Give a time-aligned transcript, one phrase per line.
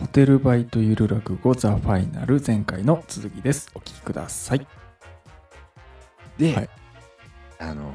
[0.00, 3.70] ホテルバイトゆる落語ザ・ファイナル前回の続きです。
[3.74, 4.66] お聞きください。
[6.38, 6.68] で、はい
[7.60, 7.92] あの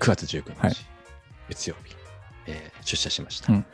[0.00, 0.72] 9月19日、はい
[1.48, 1.94] 月曜日、
[2.46, 3.52] えー出社しました。
[3.52, 3.66] うん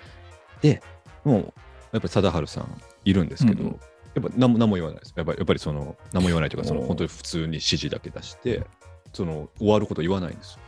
[0.60, 0.82] で、
[1.24, 1.50] もう、やっ
[1.92, 3.80] ぱり貞治さんいるんですけど、うん
[4.14, 5.12] やっぱ何も何も言わないです。
[5.14, 8.66] やっぱりやっぱりその何も言わないというか、その本当に普通に指示だけ出して、
[9.18, 10.60] その終わること言わないんですよ。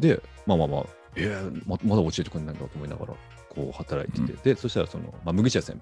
[0.00, 0.84] で、まあまあまあ、
[1.16, 3.14] えー、ままだ教えてくれないんだと思いながら、
[3.48, 4.42] こう働いてて、うん。
[4.42, 5.80] で、そしたらその、まあ、麦茶先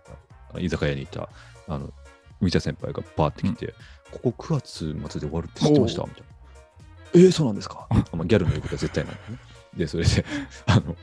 [0.52, 1.28] 輩、居酒屋にいた、
[1.68, 1.92] あの、
[2.40, 3.74] 麦茶先輩がバーって来て、
[4.10, 6.02] ここ9月末で終わるって知ってました？
[6.02, 6.28] おみたいな。
[7.14, 7.86] えー、そうなんですか？
[7.90, 9.38] まあ、ギャルの言うことは絶対なんでね。
[9.76, 10.24] で、それで、
[10.66, 10.96] あの、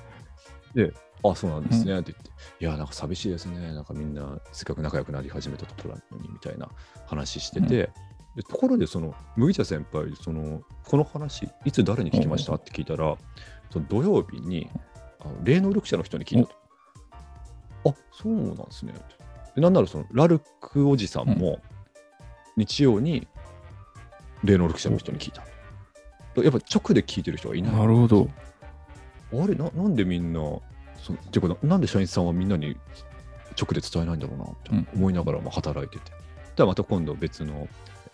[0.74, 0.92] で、
[1.24, 3.72] あ、そうなんですねって言って、いや、なんか寂しいですね。
[3.72, 6.68] なんかみんな、せっかく仲良くなり始めたところなのに、みたいな
[7.06, 7.90] 話してて、
[8.36, 12.54] でところで、その、麦茶先輩、その、この話、いつ誰に聞きました？
[12.54, 13.16] って聞いたら、
[13.70, 14.70] その土曜日に、
[15.20, 17.90] あの霊能力者の人に聞いたと。
[17.90, 18.94] あ、そうなんですね。
[19.54, 21.60] でなんなら、その、ラルクおじさんも、
[22.56, 23.28] 日曜に
[24.44, 25.42] 霊能力者の人に聞いた。
[26.40, 27.72] やっぱ直で聞いてる人がいない。
[27.74, 28.28] なるほど。
[29.34, 30.40] あれな、なんでみんな、
[30.96, 32.76] そていうかな、なんで社員さんはみんなに
[33.60, 36.12] 直で伝えないんだろうなってうん思いながらまあ働いてて。
[36.56, 37.68] ではまた今度別の、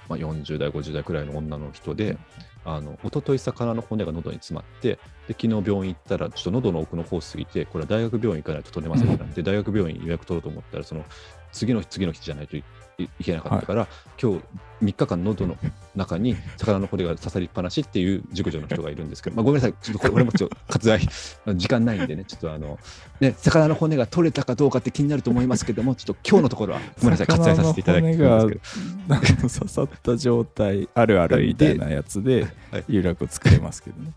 [0.09, 2.17] まあ、40代、50代くらいの女の人で、
[2.65, 11.05] あの一昨日魚の骨が喉に詰まって、で昨日病院行ったら、ちょっと喉の奥の方過ぎて、これは大学病院行かないと取れませんってなって、大学病院予約取ろうと思ったら、その
[11.53, 12.57] 次の日、次の日じゃないと
[12.99, 13.87] いいいけなかったから、
[14.21, 14.41] 今日
[14.83, 15.57] 3日間喉の
[15.95, 21.09] 中に 魚の骨が刺さりっぱなしっていう熟女の人がいるんですけど、まあ、ごめんなさい、ちょっとこれもちょっと割愛、
[21.57, 22.79] 時間ないんでね、ちょっとあの、
[23.21, 29.49] ね、魚の骨が取れたかどうかって気になると思いますけども、ちょっと今日のところはごめんなさい、割愛させていただきますけど。
[29.49, 32.85] 刺さった状態あるあるみたいなやつではい。
[32.89, 34.13] 有楽を作れますけどね。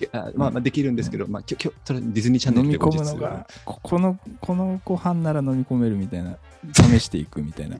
[0.00, 2.84] いやまあ、まあできるんですけど、まあ、きょきょそれディズニーチャンネ飲みルで。
[2.84, 6.36] 後日込むのがここのこのご飯なら飲み込めるみたいな
[6.72, 7.78] 試していくみたいな。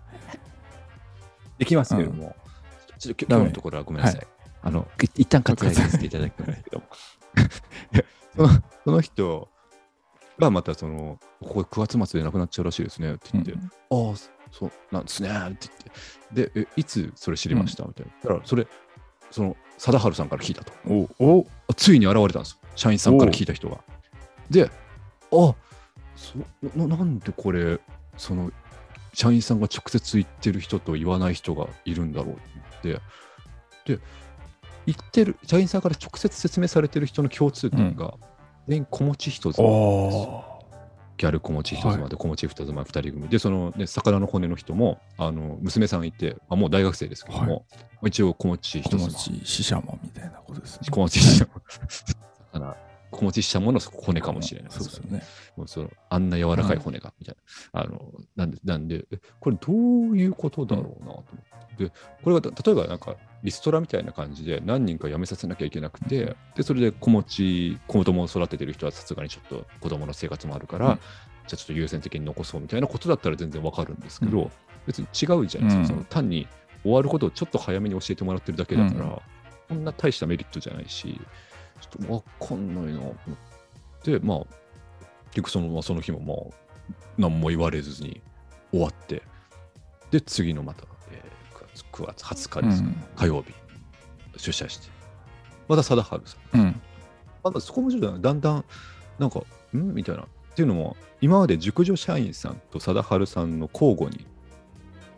[1.59, 2.37] できますけども、
[2.99, 4.27] ちょっと今日のところはごめんなさい。
[4.62, 6.84] あのい一旦割愛させていただきますけども。
[8.37, 8.49] その
[8.84, 9.49] その人
[10.38, 13.61] がまたその、ここ9月末で亡くなっちゃうらしいですねって言って、うん
[14.11, 14.17] ああ、
[14.53, 15.69] そうなんですねって
[16.33, 17.84] 言って、で、えいつそれ知りました？
[17.84, 18.12] みたいな。
[18.22, 18.67] だから、それ、
[19.31, 20.72] その、貞治さんから聞いたと。
[20.87, 22.59] おおあついに現れたんですよ。
[22.77, 23.78] 社員さんから聞いた人が。
[24.50, 24.71] で、
[25.33, 25.55] あ
[26.17, 26.38] そ
[26.75, 27.81] ななんでこれ、
[28.17, 28.50] その、
[29.13, 32.37] 社員さんが直接言ってる人と言わない人がいるんだろうっ
[32.83, 33.01] て。
[33.85, 34.01] で、
[34.87, 38.15] 言ってる、社員さんから直接説明されてる人の共通点が、
[38.67, 40.59] 全員子持ち一つなんです
[41.19, 43.29] ギャル子持ち一つまで子持ち二つまで二人組。
[43.29, 47.67] で、その、ね、魚の骨の人も、あの、娘さんいて、あもう大学生ですけども、
[48.07, 50.89] 一応子持ち一つま子持ち死者もみたいなことですね。
[50.89, 52.65] 子持ちしたも。
[52.67, 52.77] の。
[53.11, 54.85] 子持ちしたものの骨かもしれないですね。
[54.91, 55.25] そうですよね。
[55.57, 57.37] もうそのあんな柔らかい骨が、みたい
[57.73, 57.81] な。
[57.81, 61.85] あの、なんで、なんで、えこれどういうことだろうなと思って。
[61.85, 61.93] で、
[62.23, 70.99] これが例えばなんか、リストラみたいな感じで何人か辞めさせなきゃいけなくて、で、それで子持ち、子供を育ててる人はさすがにちょっと子供の生活もあるから、うん
[71.49, 74.51] じゃあちょっと優先的に残そうみたいなことだったら全然わかるんですけど、
[74.87, 75.81] 別に違うじゃないですか。
[75.81, 76.47] うんその単に
[76.83, 79.19] 終わることをちょっと早めに教えてもらってるだけだから、うん
[79.69, 81.21] こんな大したメリットじゃないし、
[81.81, 84.39] ちょっとわかんないなと思って、まあ、
[85.31, 88.21] 結局その,、まあ、その日もまあ、何も言われずに
[88.71, 89.22] 終わって、
[90.11, 93.55] で、次のまた、えー9月9月20日ですか、うん火曜日、
[94.37, 94.88] 出社して、
[95.69, 96.61] また貞治さん。
[96.61, 96.81] うん。
[97.44, 98.65] まだそこもちょっとだんだん、
[99.19, 99.41] なんか、
[99.72, 99.94] ん？
[99.94, 100.22] みたいな。
[100.22, 104.27] っていうのも、今まで熟女社員さんと貞治さんの交互に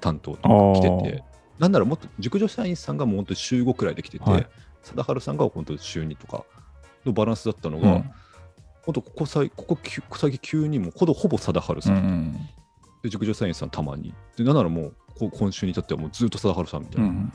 [0.00, 1.24] 担当とか来てて、
[1.58, 4.46] なんならもっと熟女社員さんがもう本当に週5くらいで来てて、はい
[4.82, 6.44] 貞治さんが本当に週2とか
[7.04, 8.10] のバランスだったのが、うん。
[8.82, 12.48] 本当ここ最ここ急最近急にもうほぼほぼ貞治さ、うんん。
[13.02, 14.14] で熟女社員さんたまに。
[14.36, 17.32] でなんならもうこ今週に至ってはもうずっと貞治さんみたいな、うん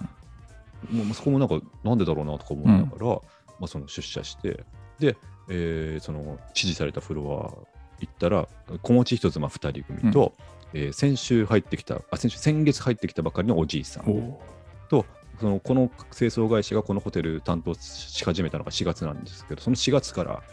[0.91, 3.21] もうまあそこもなんかなんでだろうなとか思いながら、ま
[3.61, 4.63] あ、その出社して。
[4.99, 5.17] で、
[5.49, 7.65] えーその指示されたフロア
[7.99, 8.47] 行ったら
[8.81, 10.33] 子持ち一つまあ2人組と、
[10.73, 14.39] えー先週入ってきたあ先週先月入ってきたばかりのおじいさんお
[14.89, 15.05] と
[15.39, 20.43] そのこの清掃会社がこのホテル担当し始めたのが4月なんですけどその4月から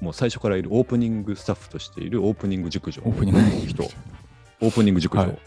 [0.00, 3.84] もう最初からいるオープニングスタッフとしているオープニング熟女オープニングの人。
[3.84, 5.38] オープニング塾長、はい。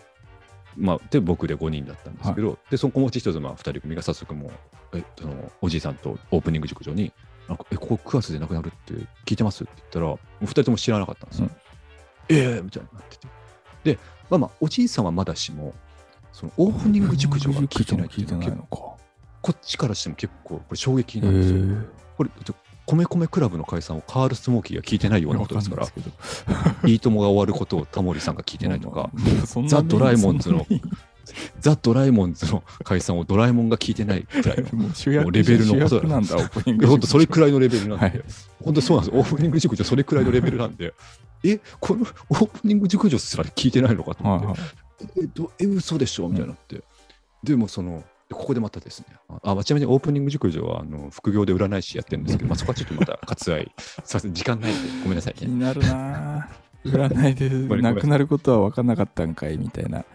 [0.77, 4.47] まあ、で僕で5人だったんですけど、でその子持ち一つまあ2人組が早速も
[4.93, 7.11] うえそのおじいさんとオープニング塾長に
[7.49, 8.93] なんかえここ9月で亡くなるって
[9.25, 11.49] 聞いてますって言ったらもう2人とも知らなかったんですよ。
[12.29, 13.27] ええみたいになってて。
[13.83, 13.99] で、
[14.29, 15.73] まあ、まあおじいさんはまだしも
[16.35, 18.67] そのオープニング塾長が聞いてないって聞いうの。
[18.69, 18.97] こ
[19.53, 21.55] っちからしても結構これ衝撃へなんですよ。
[21.59, 21.85] ー
[22.17, 22.29] これ、
[22.85, 25.87] 米米クラブの解散をカール・スモーキーが聞いてないようなことですから
[26.83, 29.09] い いいともが終わることをタモリさんが聞いてないとか、
[29.67, 30.67] ザ・ドラえもんズの
[31.61, 35.31] ザ・ドラえもんズの解散をドラえもんが聞いてないくらいの。
[35.31, 36.35] レベルのことなんだ。
[36.85, 38.21] 本当それくらいのレベルなんで、はい
[38.61, 39.17] 本当そうなんです。
[39.17, 40.93] オープニング熟女それくらいのレベルなんで、
[41.45, 44.61] え、このオープニング熟女すら聞いてないのかと思って、
[45.01, 46.30] え、どえ嘘でしょ？
[46.30, 46.83] みたいになって。
[47.44, 49.06] でもその、でここでまたですね、
[49.44, 55.39] ああちなみにオープニング熟女はあの副業で占い師やってるんですけど、 まあ、そこはちょっとまた割愛、すみません、時間ないんで、ごめんなさいね。
[55.42, 56.50] 気になるな。
[56.51, 57.50] ぁ占いで
[57.81, 60.06] なくなることは分かんなかったんかいみたいな。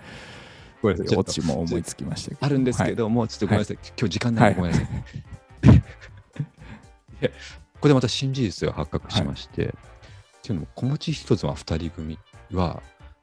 [0.83, 2.37] ごめんなさい、オチも思いつきました。
[2.41, 4.89] あるんですけども、ちょっとごめんなさい、今日時間ないんで、ごめんなさい。
[7.21, 7.35] でこ
[7.83, 9.69] こでまた新事実が発覚しまして、っ
[10.43, 12.19] ていうのも、子持ち一つは二人組
[12.53, 12.83] は、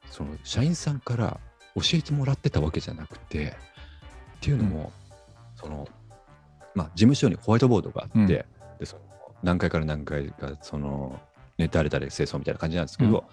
[0.10, 1.39] その社員さんから
[1.77, 3.56] 教えてもらってたわけじゃなくて、
[4.38, 4.91] っていうのも、
[5.56, 5.88] その、
[6.74, 8.27] まあ、事務所にホワイトボードがあって、うん。
[8.27, 8.45] で
[8.83, 9.03] その
[9.44, 11.19] 何階から何階が、その、
[11.57, 13.24] ね、誰々清掃みたいな感じなんですけど、うん。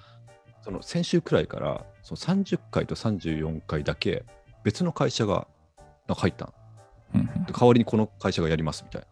[0.63, 4.25] その先週くらいから、その30階と34階だけ
[4.63, 5.47] 別の会社が
[6.09, 6.55] 入ったの。
[7.15, 9.07] うん代わりにこの会社がやりますみたいな。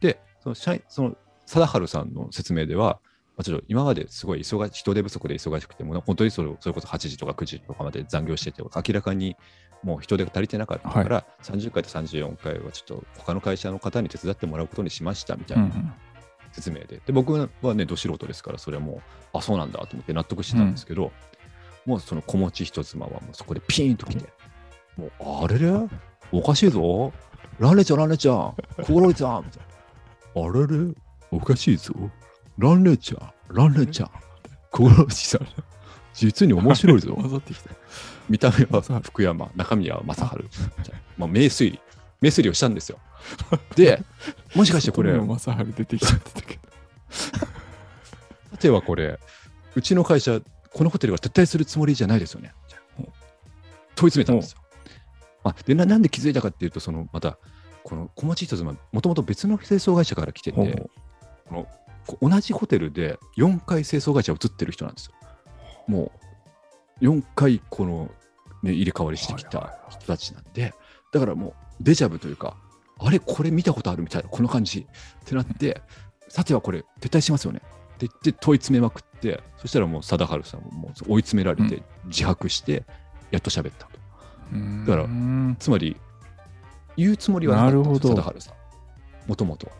[0.00, 2.98] で、その社員、その貞治さんの説明では、
[3.36, 9.36] まあ、ちょっと今まですごい忙し人手不足で忙しくて、もう本当にそれそれこそ8時とか9時とかまで残業してて、明らかに
[9.82, 15.94] もう人手が足りてなかったから、30回と34回はちょっと他の会社の方に手伝ってもらうことにしましたみたいうんうなん。
[16.52, 19.00] 説明で、で僕はね、ど素人ですから、それはもう、
[19.34, 21.12] あ、そうなんだと思って納得してたんですけど、
[21.84, 24.24] もうその子持ち一妻はもうそこでピーンと来て、
[24.96, 25.72] もう、あれれ？
[26.32, 27.12] おかしいぞ。
[27.58, 28.32] ランレちゃん、ランレちゃ。
[28.32, 29.40] ん、コオロギちゃ。
[29.40, 29.62] ん、みたい
[30.42, 30.48] な。
[30.48, 30.94] あれれ？
[31.30, 31.92] おかしいぞ。
[32.58, 34.10] ランレちゃん、ランレちゃん、
[34.70, 35.46] コオロギさん、
[36.14, 37.14] 実に面白いぞ。
[37.18, 37.70] 戻ってきた。
[38.28, 40.92] 見た目は福山、中身は正治。
[41.18, 41.80] まあ、名推理。
[42.20, 42.98] 名推理をしたんですよ。
[43.76, 44.02] で、
[44.54, 46.60] もしかしてこれ、正治出てきちゃってたけど。
[48.52, 49.20] さてはこれ、
[49.74, 50.40] うちの会社、
[50.72, 52.54] このホテルが撤退するつもりじゃないですよね。
[53.94, 54.58] 問い詰めたんですよ。
[55.44, 57.38] あでななんで気づいたかっていうと、そのまた、
[57.84, 60.88] この小町人妻、もともと別の清掃会社から来てて、
[61.48, 61.70] このこ
[62.20, 65.12] 同じホテルで4回清掃会社を移ってる人なんですよ。
[65.86, 66.12] も
[67.00, 68.10] う4回この、
[68.62, 70.74] ね、入れ替わりしてきた人たちなんで、
[71.12, 72.56] だからもうデジャブというか、
[72.98, 75.82] あれ、これ見たことあるみたいな、この感じってなって、
[76.28, 77.60] さてはこれ、撤退しますよね
[77.96, 82.84] って言って問い詰めまくって、そしたらもう貞治さんも追い詰められて、自白して、
[83.30, 83.98] やっと喋ったと。
[84.52, 85.96] だからうんつまり、
[86.96, 89.28] 言うつもりはなかった貞治さん。
[89.28, 89.70] もともと。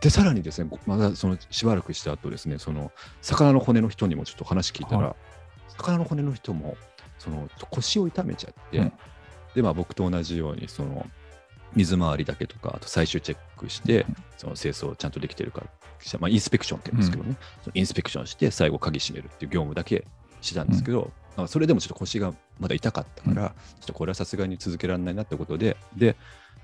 [0.00, 5.16] で、さらにですね、ごまだそのしばらくした後ですね、その魚の骨の人にもちょっと話聞いたら、は
[5.78, 6.76] 魚の骨の人も
[7.18, 8.92] その腰を痛めちゃって、うん。
[9.54, 11.06] で、まあ僕と同じように、その
[11.74, 14.06] 水回りだけとか、あと最終チェックして、
[14.36, 15.62] その清掃ちゃんとできてるか、
[16.20, 20.06] まあ、インスペクションって言うんですけどね、そのインスペクションして、最後、鍵閉めるっていう業務だけ
[20.40, 23.48] してたんですけど、まあそれでもちょっと腰がまだ痛かったから、
[23.80, 26.16] ちょっとこれはさすがに続けられないなってことで、で、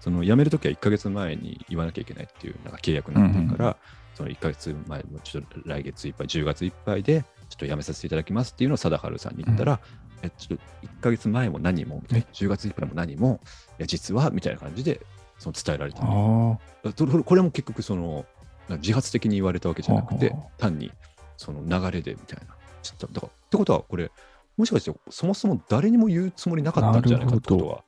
[0.02, 3.76] その辞めるときは1ヶ月前に言わなきゃいけないっていうなんか契約になってるから、
[4.14, 9.78] その1ヶ月前のちょっと来月いっぱい、10月いっぱいで、ちょっと辞めさせていただきますっていうのを貞治さんに言ったら、
[10.22, 13.38] えちょっと1ヶ月前も何も、え10月いっぱいも何も、
[13.78, 15.00] いや、実はみたいな感じで
[15.38, 16.00] その伝えられた。
[16.02, 16.58] こ
[17.36, 18.26] れも結局その
[18.70, 20.90] 自発的に言われたわけじゃなくて単に
[21.36, 22.56] その流れでみたいな。
[22.82, 24.10] ちょっとだからってことはこれ
[24.56, 27.84] もしかしてそもそも誰にも言うつもりなかったんじゃないかってことが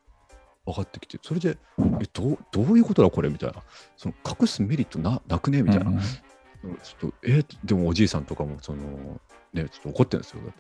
[0.66, 1.59] 分かってきてそれで
[2.00, 3.62] えどうどういうことだこれみたいな。
[3.97, 6.00] その隠すメリットななくねみたいな、うんうん。
[6.02, 9.21] ちょっとえでもおじいさんとかもその
[9.52, 10.40] ねちょっと怒ってるんですよ。
[10.44, 10.54] やっ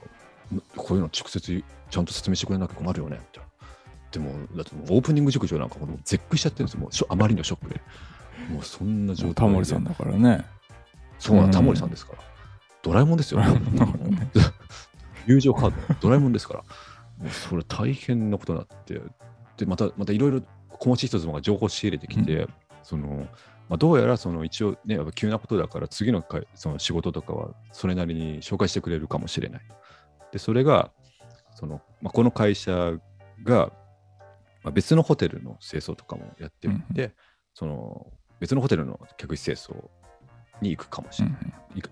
[0.76, 1.40] ぱこういうの直接
[1.90, 3.18] ちゃんと説明してくれなきゃ困るよね。
[3.18, 3.50] みたいな。
[4.12, 6.80] でもだってオープニング熟女なんかもう絶句しちゃってるんですよ。
[6.80, 7.80] もうあまりのショックで。
[8.50, 9.34] もうそんな状態で。
[9.34, 10.44] タモリさんだからね。
[11.18, 12.18] そうなうんんタモリさんですから、
[12.82, 13.60] ドラえもんですよ、ね、
[15.26, 15.94] 友情カード。
[16.00, 16.60] ドラえもんですから。
[16.60, 19.00] もうそれ大変なことになって
[19.56, 22.48] でまたまたいろいろ小持ち一つもが情報仕入れてきて、
[22.82, 23.26] その
[23.68, 29.62] まあ、どうやらその一応ねやっぱ急なことだから次の回その仕事とかはそれなりに紹介してくれるかもしれない。
[30.32, 30.90] でそれが
[31.54, 32.92] その、まあ、この会社
[33.42, 33.72] が、
[34.62, 37.14] まあ、別のホテルの清掃とかもやってるんで、
[37.54, 38.06] その
[38.40, 39.88] 別のホテルの客室清掃
[40.60, 41.38] に行くかもしれない。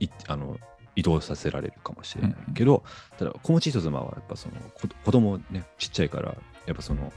[0.00, 0.58] いいあの
[0.94, 2.84] 移動させられるかもしれないけど、
[3.18, 7.12] ただ子持ち人妻はやっぱそのこ子供ねちっちゃいからやっぱその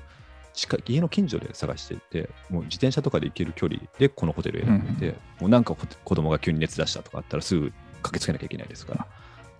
[0.88, 7.72] 家の近所で探していてもう自転車とかで行ける距離でこのホテルを選んでて、もうなんかこ子供が急に熱出したとかあったらすぐ
[8.02, 9.08] 駆けつけなきゃいけないですから,、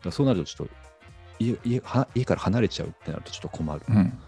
[0.06, 0.74] だそうなるとちょっと
[1.40, 3.96] 家家は家から離れちゃうってなるとちょっと困る、うん。
[3.96, 4.20] うん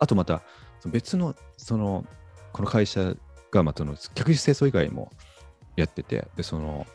[0.00, 0.42] あとまた
[0.86, 2.06] 別のその
[2.52, 3.14] この会社
[3.50, 5.10] が、まあ、その客室清掃以外も
[5.76, 6.86] やってて、で、その、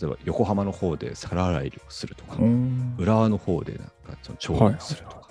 [0.00, 2.94] 例えば横浜の方で皿洗いをするとか、うん。
[2.98, 3.92] 浦和の方でなんか
[4.22, 5.28] その調理をするとか、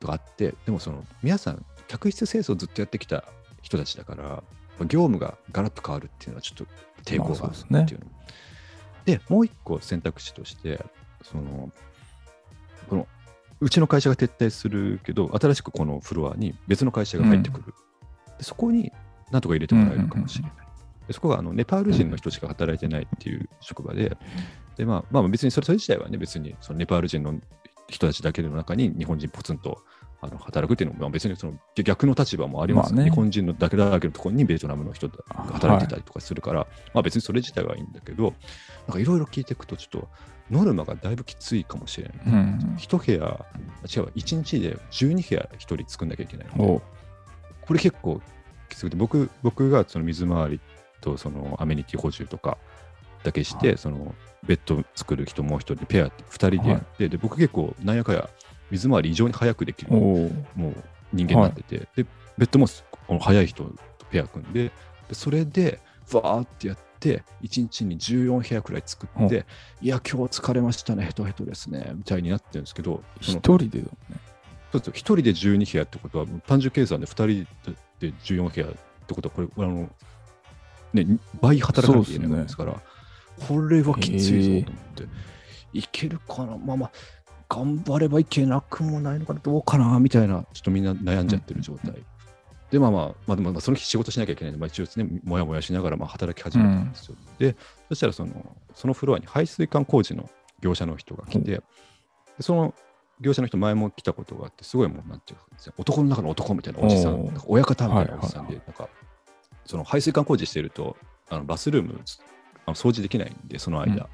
[0.00, 3.24] とかあって、でもその皆さん、客室清掃をずっとやってきた
[3.62, 4.42] 人たちだから、
[4.86, 6.66] 業務がガラッと変わるっていうのはちょっと
[7.04, 8.06] 抵抗があるってまあいうの。
[9.04, 10.84] でもう一個選択肢として、
[11.22, 11.72] その、
[12.88, 13.08] この、
[13.60, 17.74] うちの会社が撤退するけど、新しくこのフロアに別の会社が入ってくる。
[18.38, 18.92] でそこに
[19.32, 20.52] なんとか入れてもらえるかもしれない。
[21.08, 24.16] でそこがあのネパール人の人しか働いてないっていう職場で、
[24.76, 27.34] でまあ、まあ別にそれそれ自体はね、別にそのネパール人の
[27.88, 29.82] 人たちだけの中に日本人ポツンと
[30.20, 33.10] あの働くっていうのも、まあ、別にその逆の立場もあります、まあね。
[33.10, 38.34] 日本人のだけだけのところにベトナムの人が働いてたりとかするから、まあ別にそれ自体はいいんだけど、
[38.86, 40.08] なんかいろいろ聞いていくと、ちょっと
[40.50, 42.16] ノルマがだいぶきついかもしれない。
[42.26, 42.76] うん。
[42.78, 43.46] 一部屋、あ
[43.84, 46.80] 違う、1日で12部屋1人作んなきゃいけないので、
[47.60, 48.20] これ結構
[48.68, 50.60] きつくて、僕僕がその水回り
[51.00, 52.58] とそのアメニティ補充とか
[53.22, 53.78] だけして、はい。
[53.78, 56.10] そのベッド作る人もう一人でペア2
[56.56, 58.28] 人でやって、で僕結構なんやかや
[58.70, 60.30] 水回り異常に早くできるもう
[61.12, 62.06] 人間になってて、で
[62.36, 62.66] ベッドも
[63.06, 64.70] この早い人とペア組んで
[65.08, 65.80] でそれで
[66.12, 69.46] わーってやって1日に14部屋くらい作って、
[69.80, 69.88] い。
[69.88, 74.28] や今日疲れましたねヘトヘトですねみたいになってるんですけどその一人でだね。
[74.72, 77.26] そうです1人で12部屋ってことは、単純計算で2人
[78.00, 78.70] で14部屋っ
[79.06, 79.88] てことは、これ、あの、
[80.92, 82.74] ね、倍働かなきゃいけないですから、
[83.48, 85.04] これはきついぞと思って、
[85.72, 86.90] いけるかな、まあまあ、
[87.48, 91.94] 頑張ればいけなくもないのかな、どうかな、みたいな、ちょっとみんな悩んじゃってる状態。
[92.70, 97.16] で、まあまあ、まあ、でもまあその日仕事しなきゃいけないんで、まあ、一応ですね、もやもやしながらまあ働き始めたんですよ。
[97.38, 97.56] で、
[97.88, 100.28] そしたらその、そのフロアに排水管工事の
[100.60, 101.62] 業者の人が来て、で
[102.40, 102.74] その
[103.20, 108.88] 業者の人前も来たことがあって、すごいもう、なんていうんですか、男の中の男みたいなおじさん、親方みたいなおじさんで、なんか、
[109.64, 110.96] その排水管工事してると、
[111.30, 112.00] あのバスルーム
[112.66, 113.92] あの掃除できないんで、その間。
[113.92, 114.08] うん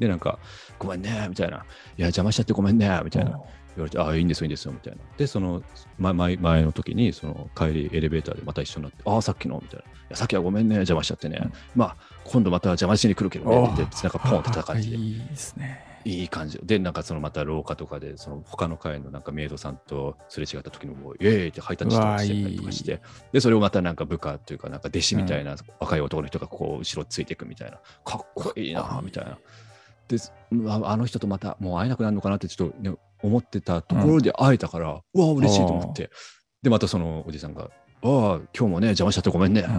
[0.00, 0.38] で、なんか、
[0.78, 1.58] ごめんね、みたいな。
[1.58, 1.60] い
[1.98, 3.30] や、邪魔しちゃってごめんね、みたいな。
[3.76, 4.98] 言われて、ああ、いいんですよ、いいんですよ、みたいな。
[5.16, 5.62] で、その
[5.98, 9.84] 前前前の時に、その帰りエレベーターでまた一緒になって、ああ、さっきの、みたいな。
[9.84, 11.38] いや、さっきはごめんね、邪魔しちゃってね。
[11.40, 15.90] うんまあ、今度また邪魔しに来るけどね、って言って、なんかポンって叩かれて、いいいですね。
[16.04, 16.58] い感じ。
[16.62, 23.00] で、なんかそのまた廊下とかで、その他の階のなんかメイドさんとすれ違った時にも、イエーイってハイタッチしてたりとかして、
[23.32, 29.38] で、それをまたなんか部下というか、なんか弟子みたいな若い男の人がこう、後ろついていくみたいな、かっこいいな、みたいな。
[30.10, 30.22] で、
[30.68, 36.10] ああの人とまたもう会えなくなるのかなってちょっと、ね、思ってたところで会えたから、うわ、嬉しいと思って。
[36.62, 37.70] で、またそのおじさんが、ああ、
[38.02, 39.76] 今日もね、邪魔しちゃってごめんね、みたい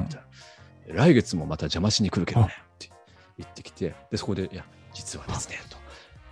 [0.94, 0.96] な。
[0.96, 2.90] 来月もまた邪魔しに来るけどね、って
[3.38, 5.78] 言ってきて、で、そこで、いや、実はですね、と。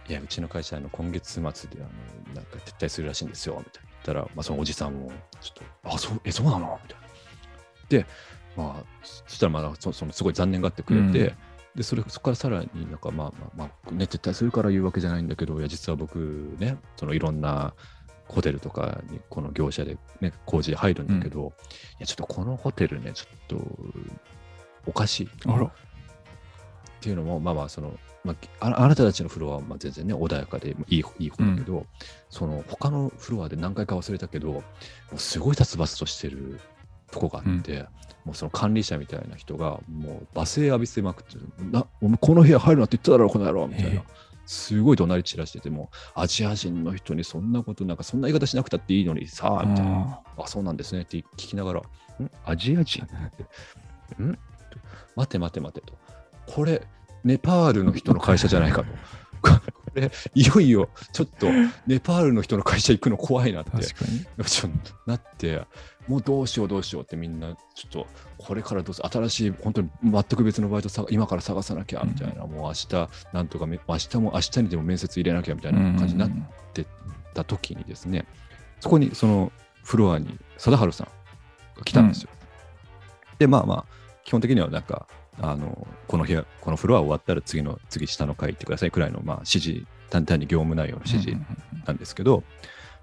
[0.10, 1.50] いや、うちの会社、あの今月末で
[1.82, 6.80] あのなんか撤退するらしいんですよ、みたいな言ったら、まあ、そのおじさんも、ちょっと、あ、そう、え、そうなの？
[6.84, 7.08] みたいな。
[7.90, 8.06] で、
[8.56, 11.36] まあ、そしたら、まあそ、そのすごい残念がってくれて、うん
[11.80, 16.18] で、それ、そこからさらになんか、まあまあ、まあ、ね、撤退するから言うわけじゃないんだけど、いや、実は僕
[16.60, 17.74] ね、そのいろんな
[18.28, 21.54] ホテルとかに、この業者でね、工事入るんだけど、
[21.92, 23.66] いや、ちょっとこのホテルね、ちょっと、
[24.86, 25.30] おかしい。
[25.46, 25.68] あら。
[25.68, 25.72] っ
[27.00, 31.86] ていうのも、まあまあ、その、まあ、ああなたたちのフロアはまあ全然ね、穏やかでいいいい方だけど、
[32.30, 34.64] その他のフロアで何回か忘れたけど、
[35.16, 36.60] すごい殺伐としてる
[37.10, 37.86] とこがあって、
[38.30, 44.04] もうその管理者みたいな人が、もう罵声浴びせまくってる、なお前この部屋入るなって言っただろ、この野郎みたいな。
[44.46, 50.22] すごい怒鳴り散らしてても、アジア人の人にそんなこと、なんかそんな言い方しなくたっていいのにさ、みたいな。
[50.38, 51.84] ああ、そうなんですねって聞きながら、ん？
[52.46, 53.04] アジア人？
[54.22, 54.38] ん？
[55.16, 55.98] 待て待て待てと。
[56.46, 56.84] これ、
[57.24, 58.88] ネパールの人の会社じゃないかと。
[59.42, 59.62] こ
[59.96, 61.48] れ、いよいよ、ちょっと、
[61.88, 63.72] ネパールの人の会社行くの怖いなって、
[65.06, 65.66] な って、
[66.10, 68.08] もうどうしようどうしようってみんな、ちょっと、
[68.40, 76.32] これからどうす新しい、本当に全く別のバイトさ今から探さなきゃみたいな、もう明日、なんとかめ、明日も明日にでも面接入れなきゃみたいな感じになっ
[76.74, 76.88] て
[77.36, 78.26] た時にですね、
[78.80, 79.52] そこにその
[79.84, 81.08] フロアに貞治さん
[81.78, 82.30] が来たんですよ。
[83.38, 83.86] で、まあまあ、
[84.24, 85.08] 基本的にはなんか、
[85.40, 88.92] あのこの部屋、このフロア終わったら次の、次下の階行ってください。
[88.92, 91.40] くらいの、まあ、指示、単単に業務内容の指示
[91.86, 92.44] なんですけど、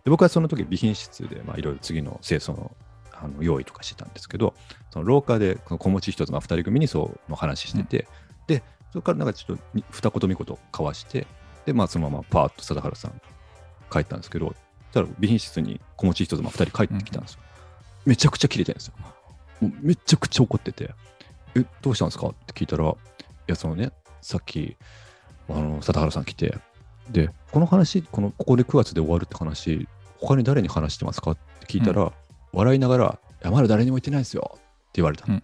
[0.07, 2.77] で僕はその時備品室でまあいろいろ次の清掃の
[3.23, 4.55] あの用意とかしてたんですけど、
[4.91, 8.09] その廊下でこの子持ち一つ、まあ、2人組にそうの話してて、
[8.47, 11.27] で、それからなんかちょっとに二言三言交わして、
[11.65, 13.21] で、まあそのままパーッと貞治さん
[13.91, 14.55] 帰ったんですけど、
[14.93, 17.41] たら備品室に子持ち一つ、まあ、2人帰ってきたんですよ。
[18.05, 18.95] めちゃくちゃ切れてるんですよ。
[19.61, 20.95] もうめちゃくちゃ怒ってて、
[21.55, 22.29] え、どうしたんですか？
[22.29, 22.95] って聞いたら、い
[23.47, 24.77] や、そのね、さっき、
[25.49, 26.57] あの、貞治さん来て、
[27.11, 31.33] で、この話、この、ここで9月で終わるって話、他に誰に話してますか？
[31.33, 32.13] って聞いたら、
[32.53, 34.53] 笑いながら、いや、まだ誰にも言ってないですよ。
[34.55, 34.63] って
[34.95, 35.27] 言われた。
[35.27, 35.35] の。
[35.35, 35.43] うん。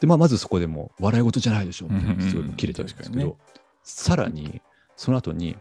[0.00, 2.30] で、まあ、まずそこでもう笑い事じゃないでしょってうんうんうん。
[2.30, 3.36] すごい切れてるんですけど、
[3.82, 4.60] さらに
[4.96, 5.56] その後に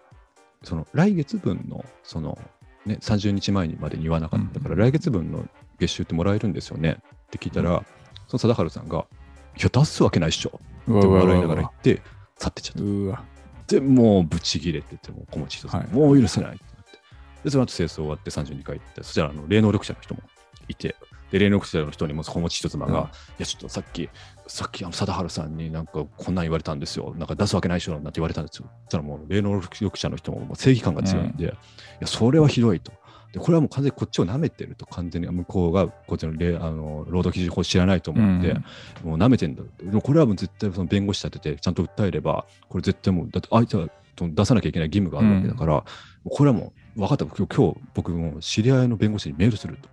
[0.64, 2.38] その来月分のその、
[2.86, 4.80] ね、30日前にまでに言わなかったから、うん。
[4.80, 5.48] 来月分の
[5.80, 6.98] 月収ってもらえるんですよね。
[7.28, 7.84] って聞いたら、
[8.28, 9.06] その貞治さんが
[9.58, 12.02] 「いや出すわけないっしょ」って笑いながら言って
[12.38, 12.82] 去ってっちゃった。
[12.84, 13.24] うわ。
[13.68, 15.88] でもうブチ切れててもう小持一つ、はい。
[15.94, 17.00] もう許せないってなって。
[17.44, 20.22] でその後清掃終わって32回行ってそしたらあの霊能力者の人も
[20.68, 20.96] いて
[21.32, 23.06] で霊能力者の人にも小持一妻が、うん。
[23.06, 23.10] い
[23.40, 24.10] やちょっとさっき
[24.48, 27.14] さっきあの貞治さんになんかこんなん言われたんですよ。
[27.18, 28.70] なんか出すわけないでしょなんて言われたんですよ。
[28.86, 31.48] そしたらもう霊能力者の人ももう正義感が強いんで、い
[32.00, 32.94] やそれはひどいと。
[33.34, 38.52] でこれはもう完全にこっちを舐めてると完全に向こうがこっちの霊あの労働基準法知らないと思うんで、
[39.04, 39.10] うん。
[39.10, 39.64] もう舐めてんだ。
[39.84, 45.84] でもこれはもう絶対その弁護士立ててちゃんと訴えればこれ絶対もうだって相手は出さなきゃいけない義務があるわけだから、も
[46.26, 47.26] うこれはもう分かった。
[47.26, 49.90] 今日今日僕も知り合いの弁護士にメールすると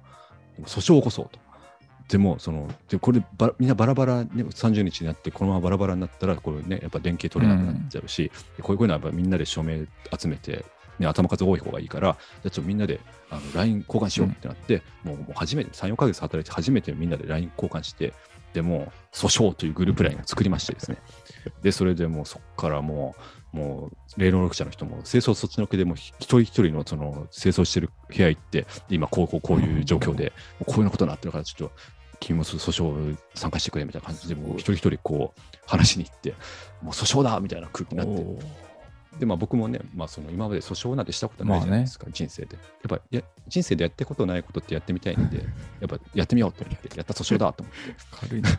[0.62, 1.38] 訴訟を起こそうと。
[2.08, 9.86] でもそのでこれでばみんなバラバラ、ね、30日になってこのままバラバラになったらこれねやっぱ連携取れなくなっちゃうし、でこういうのはやっぱみんなで署名
[10.18, 10.64] 集めて、
[10.98, 18.12] ね、頭数多い方がいいからじゃあちょっとみんなであの LINE 交換しようってなって、もうもう初めて34ヶ月働いて初めてみんなで LINE 交換して
[18.52, 20.98] でもう訴訟というグループ LINE を作りましてですね。
[21.62, 23.20] でそれでもうそこからもう
[23.54, 30.32] もう霊能力者の人も清掃そっちのけでもう一人一人のその清掃してる部屋行ってで今こうこうこういう状況で
[30.66, 31.74] こういうようなことになってるからちょっと
[32.18, 36.34] 君も訴訟参加してくれみたいな感じでもう一人一人こう話しに行って
[36.82, 38.64] もう訴訟だみたいな空気になって
[39.18, 42.56] で、まあ、僕もね、まあ、その今まで訴訟なんてしたことないじゃないですか、人生で。
[42.56, 45.42] やっぱや人生でやったことないことってやってみたいんで、や
[45.86, 48.50] っぱやってみようと思って、やった訴訟だと思って、 軽いな。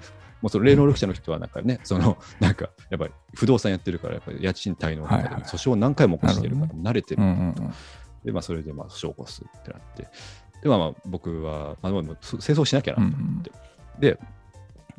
[0.41, 7.73] もうその霊能力者の人はなんかね、そのなんかやっぱり不動産やってるから、やっぱり家賃滞納とかで訴訟を何回も起こしてるから、慣れてるうんうんうん。
[8.23, 10.07] で、まあ、それでまあ訴訟を起こすってなって、
[10.61, 13.51] で、まあ、まあ僕は、まあ、でも清掃しなきゃなと思って、
[13.99, 14.19] で、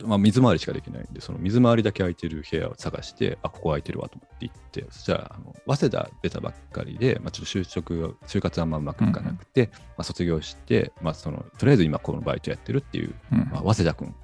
[0.05, 13.39] まあ、水回りしかできないんで、その水回りだけ空いてる部屋を探して、あ、ここ空いてるわと思って行って、そしたら、あの早稲田出たばっかりで、まあ、ちょっと就職、就活あんまうまくいかなくて、まあ、卒業して、まあ、そのとりあえず今このバイトやってるっていう、うん。
[13.51, 14.15] まあ、早稲田君、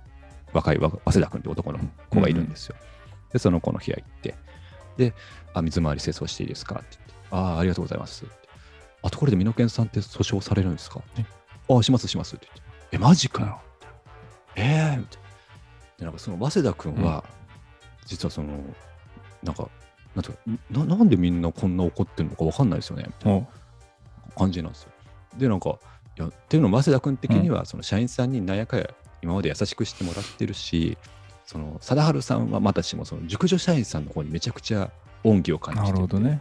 [0.52, 1.78] 若いわ早稲田君って男の
[2.10, 2.76] 子がいるんですよ。
[3.32, 4.34] で、その子の部屋行って、
[4.96, 5.14] で、
[5.54, 6.76] あ、水回り清掃していいですか？
[6.76, 8.34] って言って、ああ、ありがとうございますって。
[9.02, 11.00] あところで、美濃健さんって訴訟されるんですか？
[11.18, 11.24] え
[11.68, 12.96] ああ、します、しますって言って。
[12.96, 13.60] え、マジかよ。
[14.54, 14.62] え
[14.94, 15.28] えみたいな。
[15.98, 17.24] で、なんかその早稲田君は、
[18.04, 18.48] 実はその、
[19.42, 19.68] なんか、
[20.14, 23.46] なんていうかななんでみんなこんな怒ってるのか分かんないですよね、みたいな
[24.36, 24.90] お感じなんですよ。
[25.38, 25.78] で、なんか、
[26.18, 28.90] いやっていうのも、早稲田君的には、その社員さんになんやかや
[29.22, 30.98] 今まで優しくしてもらってるし、
[31.46, 34.90] その貞治さんはまたしも、その熟女社員さんの方にめちゃくちゃ
[35.24, 36.40] 恩義を感じてるほどね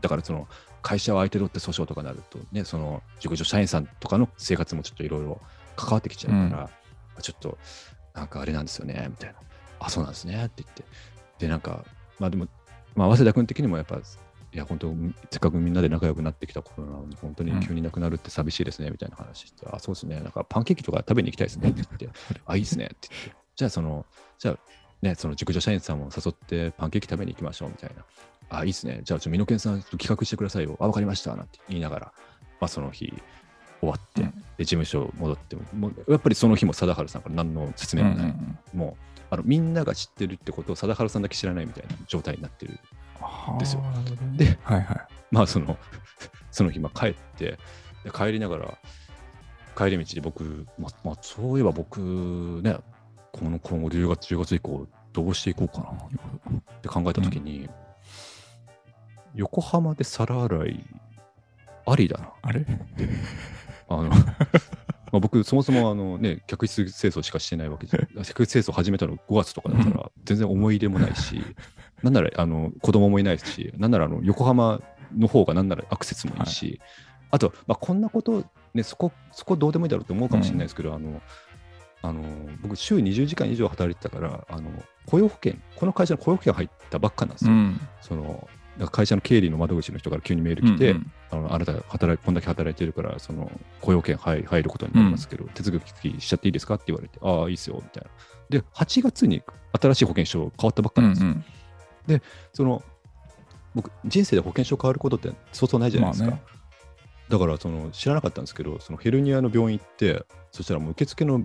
[0.00, 0.48] だからその
[0.80, 5.40] 会社を相手取って訴訟とかなるとね、その熟女社員さんとかの生活もちょっといろいろ
[5.76, 6.70] 関わってきちゃうから、
[7.20, 7.58] ちょっと
[8.14, 9.36] なんかあれなんですよね、みたいな。
[9.80, 10.84] あ、そうなんですねって言って。
[11.38, 11.84] で、なんか、
[12.18, 12.48] まあでも、
[12.94, 14.00] まあ、早稲田君的にもやっぱ、
[14.58, 14.92] いや、本当、
[15.30, 24.04] せっかくみんなで仲良くなってきたことなのに、本当に急になくなるって寂しいですね、みたいな話して、あ、そうですね、なんかパンケーキとか食べに行きたいですねって言って、 あ、いいですねって言って、じゃあ、その、
[24.36, 24.58] じゃあ、
[25.00, 28.04] ね、その熟女社員さんも誘ってパンケーキ食べに行きましょうみたいな。
[28.50, 29.02] あ、いいですね。
[29.04, 30.76] じゃあ、ちょっと美濃健さん、企画してくださいよ。
[30.80, 31.36] あ、わかりました。
[31.36, 32.12] なんて言いながら、
[32.60, 33.14] まあ、その日、
[33.80, 38.18] 終わって、うんで、事務所戻っても、もうやっぱりその日も貞治さんから何の説明もない。
[38.18, 42.78] うんうんうんもうあの、みんなが知ってるってことを貞治さんだけ知らないみたいな状態になってる。
[43.20, 45.06] はあですよねではいはい。
[45.30, 45.76] まあ、その、
[46.50, 47.58] その日、まあ、帰って、
[48.04, 48.78] で帰りながら、
[49.76, 52.00] 帰り道で僕、まあ、まあ、そういえば僕
[52.62, 52.78] ね、
[53.32, 57.68] この今後10月、10月以降、どうしていこうかなって考えたときに、
[59.34, 60.84] 横浜で皿洗い、
[61.86, 62.32] ありだな。
[62.42, 62.64] あれ？
[63.88, 64.10] あの
[65.12, 71.42] まあ僕、そもそもあの、ね、客室清掃しかしてないわけじゃ 客室清掃始めたの5月とかだったら、全然思い入れもないし、
[72.02, 74.80] なんならあの子供もいないし、なんならあの横浜
[75.16, 76.80] の方がなんならアクセスもいいし、
[77.30, 78.44] あと、まあ、こんなこと、
[78.74, 81.20] ね、そこ、そこどうでもいいだろうと思うかもしれないですけど、あの、
[82.00, 82.22] あの
[82.62, 84.70] 僕、週20時間以上働いてたから、あの
[85.06, 87.52] 雇用保険、この会社の雇用保険入ったばっかなんですよ。
[87.52, 87.80] うん。
[88.00, 88.48] その
[88.86, 93.50] 会社の経理の窓口の人から急にメール来て、うんうんあのあなた働いこんだけ働いてるから、その
[93.82, 96.76] 雇用権入入ることになりますけど、手続きしちゃっていいですか？
[96.76, 98.10] って言われて、ああ、いいっすよ、みたいな。
[98.48, 99.42] で、8月に
[99.78, 101.28] 新しい保険証変わったばっかうなんんですよ。
[101.28, 101.32] う
[102.14, 102.22] ん
[102.54, 102.82] その
[103.74, 106.30] 僕、人生で保険証変わることってそうそうないじゃないですか。
[106.30, 106.42] まあね
[107.28, 111.44] だからその知らなかったんですけど、そのヘルニアの病院行って、そしたらもう受付の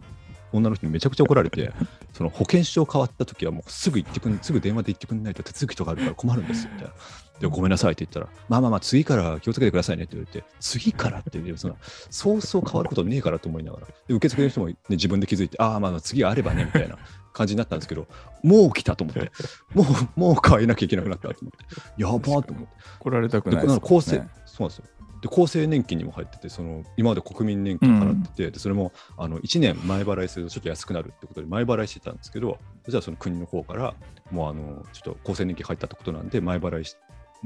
[0.54, 1.74] 女の人にめちゃくちゃ怒られて、
[2.14, 6.94] その保険証変わった時はもうすぐ行ってくん、すぐ電話で行ってくんないと手続きとかあるから困るんですよみたいな。
[7.40, 11.78] でごめんなさいって言ったら、まあまあまあ、次から気をつけてくださいねって言われて、次からってその、
[12.10, 16.98] そうそう変わることねえからと思いながら、で受付の人も、ね、自分で気づいて、ああ、まあまあ次があればねみたいな
[17.34, 18.08] 感じになったんですけど、
[18.44, 19.32] もう来たと思って、
[19.74, 22.68] もう、もう変えなきゃいけなくなったと思って、やばーと思って。
[23.00, 24.30] 来られたくでないです厚生、ね。
[24.46, 24.94] そうなんですよ。
[25.24, 33.96] で厚生年金にも入ってて、その今まで国民年金払ってて、でそれもあの1年前払いするとちょっと安くなるってことで前払いしてたんですけど、じゃあその国の方から、
[34.32, 36.98] もうあのちょっと厚生年金入ったってことなんで、前払いし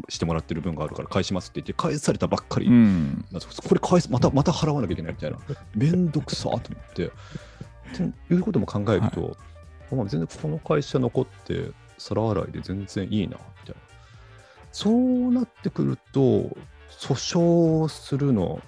[0.10, 2.68] してもらってる分があるから返しますって言って、返されたばっかり。
[2.68, 5.38] うなんこれ返す、またまた払わなきゃいけないみたいな、
[5.76, 7.10] めんどくさーと思って、っ
[8.28, 9.38] ていうことも考えると、
[9.96, 13.82] まあ、全然この会社残って、皿洗いで全然いいな、みたいな。
[14.72, 16.56] そうなってくると、
[17.00, 18.62] 訴訟するの、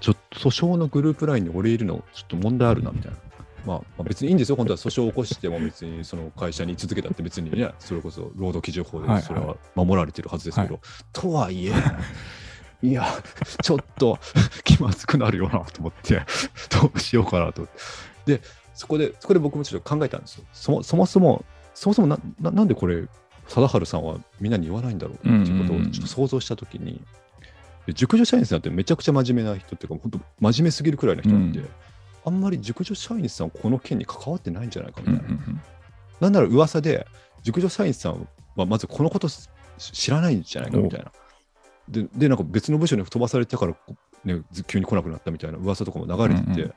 [0.00, 3.18] ちょっと訴訟のグループラインに俺いるの、ちょっと問題あるな、みたいな。
[3.64, 10.80] まあ、まあ、別にいいんですよ、本当は訴訟を起こしても別にその会社に続けたって別にね、それこそ労働基準法でそれは守られてるはずですけど、は
[11.12, 11.72] とはいえ、
[12.82, 13.06] いや、
[13.62, 14.18] ちょっと
[14.64, 16.22] 気まずくなるよなと思って、
[16.70, 17.68] どうしようかなと。
[18.26, 18.40] で、
[18.74, 20.44] そこで、そこで僕もちょっと考えたんですよ。
[20.52, 21.44] そもそもそも、
[21.74, 23.06] そもそもなななんでこれ、
[23.48, 27.00] 貞治さんはみんなに言わないんだろうっていうことをちょっと想像したときに、
[27.86, 30.20] で熟女社員さんってめちゃくちゃ真面目な人っていうか、本当
[30.52, 31.68] 真面目すぎるくらいの人なんで、うん
[32.24, 35.38] あんまり熟女社員さんこの件に関わってないんじゃないかみうんたいな。
[36.20, 37.06] なんなら噂で、
[37.42, 41.12] 熟女社員さんはまずこのことし知らないんじゃないかみたいな。
[41.88, 43.74] で、でなんか別の部署に飛ばされてから、
[44.24, 46.74] ね、ず急に来なくなったみたいな噂とかも流れてて、うんうん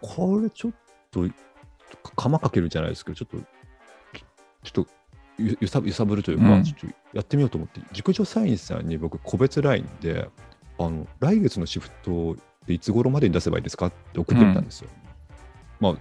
[0.00, 0.72] これちょっ
[1.10, 1.26] と、
[2.14, 3.46] 釜かけるじゃないですけど、ちょっと、
[4.62, 4.90] ちょっと
[5.38, 6.64] ゆ揺さ揺さぶるというか、うん。
[6.64, 10.28] ちょっとやってみようと思って、熟女社員さんに僕、個別 LINE で、
[10.78, 14.88] あの来月のシフトでいつ頃までに出せばいいですかって送ってみたんですよ。
[15.80, 15.92] まあ、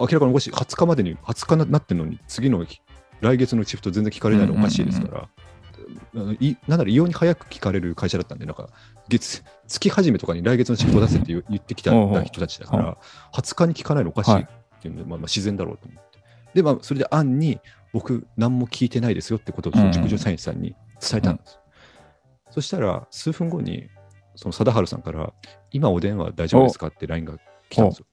[0.00, 2.80] 明らかにおかしい、20日までに、20日になってるのに、次の日
[3.20, 5.28] 来月のシフト全然聞かれないのおかしいですから、
[6.14, 6.36] なん
[6.68, 8.68] なら異様に早く聞かれる会社だったんで、なんか
[9.08, 12.98] 月月始めとかに来月のシフト出せって言ってきた人たちだかはら、
[13.34, 14.46] 20日に聞かないのおかしいっ
[14.80, 16.18] ていうので、まあ、まあ自然だろうと思って。
[16.54, 17.60] で、まあ、それで案に、
[17.92, 21.58] 僕、何も聞いてないですよってことを、熟女社員さんに伝えたんです。
[22.50, 23.88] そしたら、数分後に、
[24.36, 25.32] その貞治さんから、
[25.70, 28.06] 今お電話大丈夫ですかって LINE が来たんですよ。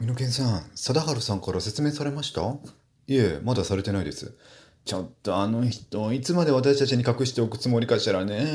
[0.00, 2.40] 美濃健さん、貞治さんから説明されました？
[3.06, 4.34] いえ、まだされてないです。
[4.86, 8.46] ちょっとあの人、いつまで私たちに隠しておくつもりかしらね。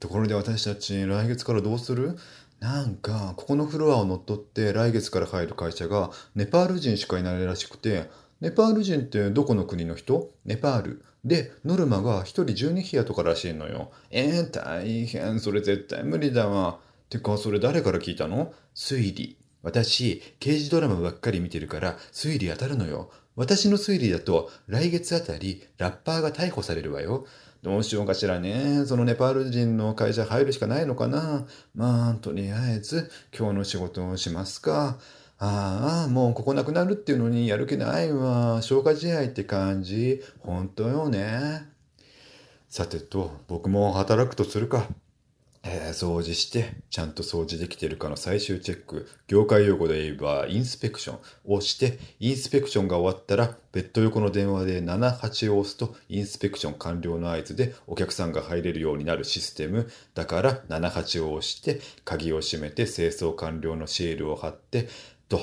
[0.00, 2.18] ところで私たち、来月からどうする？
[2.58, 10.32] なんか、ここのフロアを乗っ取って来月から入る会社がネパール人しかいないらしくて、ネパール人ってどこの国の人？
[10.44, 11.04] ネパール。
[11.24, 13.92] で、ノルマが1人12部屋とからしいのよ。
[14.10, 15.38] えー、大変。
[15.38, 16.80] それ絶対無理だわ。
[17.08, 18.52] てか、それ誰から聞いたの？
[18.74, 19.36] 推理。
[19.62, 23.10] 私、刑事ドラマばっかり見てるから推理当たるのよ。
[23.36, 27.26] 私の推理だと来月あたりラッパーが逮捕されるわよ。
[27.62, 28.84] どうしようかしらね。
[28.86, 31.46] そのネパール人の会社入るしかないのかな。
[31.74, 34.98] まあ、とりあえず今日の仕事をしますか。
[35.38, 38.60] ああ、もうここなくなるっていうのにやる気ないわ。
[38.62, 40.22] 消化試合って感じ。
[40.40, 41.66] 本当よね。
[42.68, 44.86] さてと、僕も働くとするか。
[45.62, 59.90] えー掃除して、ちゃんと掃除できてるかの最終チェック、業界用語で言えばインスペクションをして、インスペクションが終わったら、ベッド横の電話で78を押すと、インスペクション完了の合図でお客さんが入れるようになるシステム。
[60.14, 64.88] だから、78を押して、鍵を閉めて、清掃完了のシールを貼って、
[65.28, 65.38] と、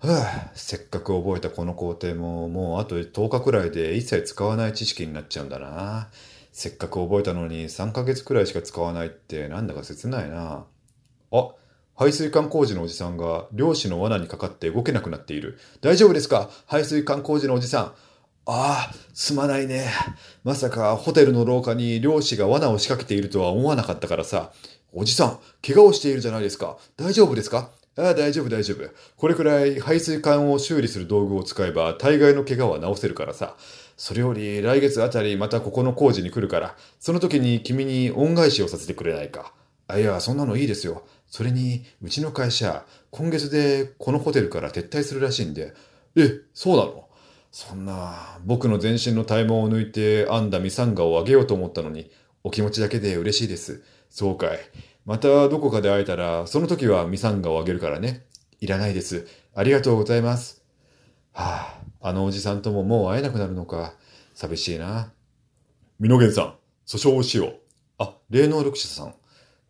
[0.00, 6.08] はあ、せっかく覚えたこの工程も、もうあと10日くらいで一切使わない知識になっちゃうんだな。
[6.52, 10.66] せっかく覚えたのに3ヶ月くらいしか使わないってなんだか切ないな。
[11.32, 11.48] あ、
[11.96, 15.58] 排水管工事のおじさんが漁師の罠にかかって動けなくなっている。
[15.80, 16.50] 大丈夫ですか？
[16.66, 17.84] 排水管工事のおじさん。
[18.44, 19.88] ああ、すまないね。
[20.44, 24.52] まさかホテルの廊下に漁師が罠を仕掛けているとは思わなかったからさ。
[24.92, 26.76] おじさん、怪我をしているじゃないですか。
[26.98, 27.70] 大丈夫ですか？
[27.96, 28.88] ああ、大丈夫、大丈夫。
[29.16, 33.56] これくらい排水管を修理する道具を使えば大概の怪我は治せるからさ。
[33.98, 39.52] それより来月あたりまたここの工事に来るから、その時に君に恩返しをさせてくれないか。
[39.86, 41.04] あ、いや、そんなのいいですよ。
[41.28, 45.74] それに、うちの会社、今月でこのホテルから撤退するらしいんで。
[46.16, 47.08] え、そうなの？
[47.50, 52.10] そんな、僕の全身の体毛を抜いて編んだミサンガをあげようと思ったのに、
[52.42, 53.82] お気持ちだけで嬉しいです。
[54.08, 54.58] そうかい。
[55.04, 58.24] またどこかで会えたら、その時はミサンガをあげるからね。
[58.60, 59.26] いらないです。
[59.54, 60.62] ありがとうございます。
[61.32, 63.94] はあ、あのおじさんとももう会えなくなるのか。
[64.34, 65.12] 寂しいな。
[65.98, 66.54] ミノゲンさん、
[66.86, 67.56] 訴訟をしよう。
[67.98, 69.14] あ、霊能力者さん。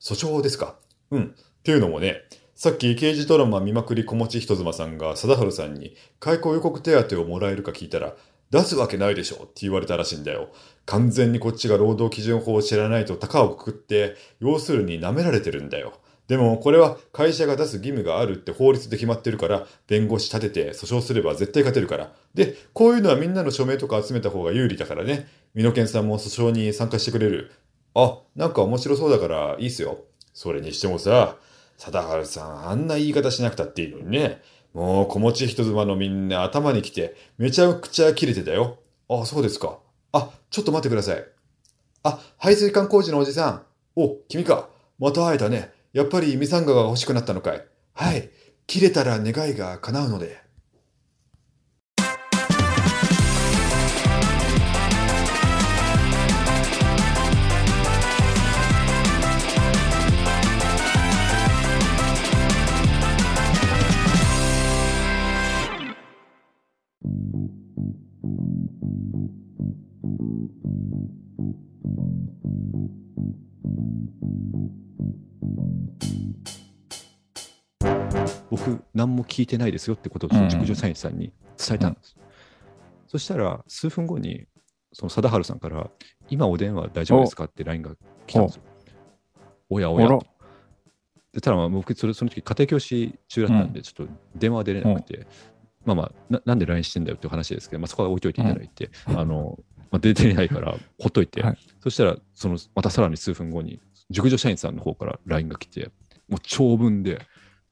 [0.01, 0.77] 訴訟ですか。
[1.11, 1.35] うん。
[1.35, 2.17] っていうのもね、
[2.55, 8.15] さっき刑事ドラマ見まくり小持人妻さんが貞治さんに開口予告手当をもらえるか聞いたら、
[8.51, 10.51] 出すわけないでしょって言われたらしいんだよ。
[10.87, 15.95] 完全にこっちが労働基準法を知らないと高をくくって、要するに舐められてるんだよ。
[16.29, 22.13] でもこれは会社が出す義務があるって法律で決まってるから、弁護士立てて訴訟すれば絶対勝てるから。
[22.35, 25.29] で、こういうのはみんなの署名とか集めた方が有利だからね。
[25.55, 27.51] 美濃健さんも訴訟に参加してくれる。
[27.95, 29.99] あ、なんか面白そうだからいいっすよ。
[30.33, 31.37] それにしてもさ、
[31.77, 34.41] 貞治さん、あんな言い方しなくたっていいのにね。
[34.73, 38.79] もう、子持ち人妻のみんな頭に来て、めちゃくちゃ切れてたよ。
[39.09, 39.79] あ、そうですか。
[40.13, 41.25] あ、ちょっと待ってください。
[42.03, 43.63] あ、排水管工事のおじさん。
[43.97, 44.69] お、君か。
[44.99, 45.73] また会えたね。
[45.93, 47.65] やっぱりミサンガが欲しくなったのかい。
[47.95, 48.31] はい。
[48.67, 50.42] 切れたら願いが叶うので。
[78.53, 82.15] 僕、何も聞いてないですよってことを熟女社員さんに伝えたんです。
[83.09, 84.45] そしたら、数分後に、
[84.93, 85.91] その貞治さんから、
[86.29, 88.63] 今お電話大丈夫ですかって LINE が来たんですよ。
[89.71, 89.81] お。
[89.81, 90.07] やおや。
[91.33, 95.27] でただまあ僕それ、その時家庭教師中だったんで、ちょっと電話は出れなくて、
[95.87, 99.59] まあまあな、なんで LINE してんだよっていう話ですけど、まあ、そこは置いといていただいて、あの、
[99.91, 101.59] まあ、出てないから、ほっといて、はい。
[101.83, 105.91] そしたら、その、またさらに数分後に、熟女社員さんの方から LINE が来て、
[106.29, 107.27] もう長文で、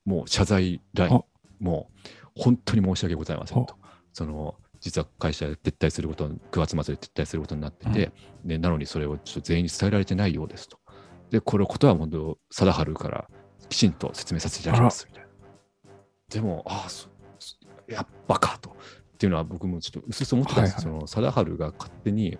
[0.05, 1.25] もう謝罪 LINE あ、
[1.59, 3.75] もう本当に申し訳ございませんと。
[4.13, 8.13] その実は会社で撤退すること、9月末で撤退することになってて、
[8.45, 10.79] でなのにそれをちょっと全員に伝えられてないようですと。
[11.31, 13.29] で、これことは本当、貞治から
[13.69, 15.31] きちんと説明させていただきますみたいな。
[16.31, 18.71] でも、ああ、やっぱかと。
[18.71, 18.75] っ
[19.19, 22.39] ていうのは僕もちょっと薄々思ってたんです、はいその貞治が勝手に、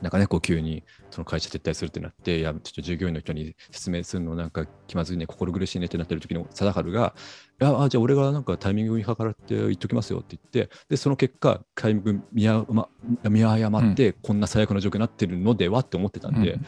[0.00, 7.14] なんかね、こう急にその会社撤退するってなって、いや、ちょっと従業員の人に説明するのなんか気まずいね、心苦しいねってなってる時の貞治が、
[7.60, 12.88] いや、あじゃあ俺がなんかタイミングに計らって言っときますよって言って、で、その結果、タイミング見誤
[13.28, 16.66] 見誤って、こんな最悪な状況になってるのではって思ってたんで、うん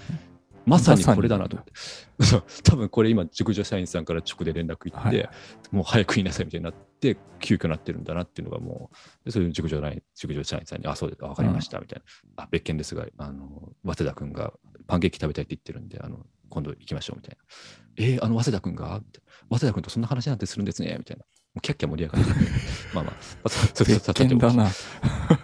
[0.66, 1.72] まさにこれだなと思って。
[2.62, 5.28] 多分これ今、熟女社員さんから直で連絡行って、はい
[5.70, 9.80] もう早く言いなさいみたいになって、急遽なってるんだなっていうのがもう、でそれで熟女
[10.14, 12.02] 熟女社員さんに、あ、そうですか、わかりました、みたい
[12.36, 12.44] な。
[12.44, 14.52] あ、別件ですが、あの、早稲田君が
[14.86, 17.44] パンケーキ食べたいって言ってるんで、あの、今度行きましょうみたいな。
[17.96, 19.00] えーあの、早稲田君が？
[19.04, 21.24] みたいな早稲田君とそんな話なんてするんですねみたいな。
[21.54, 22.30] もうキャッキャ盛り上がって。
[22.94, 24.70] まあまあ、まあそそそ別件だな。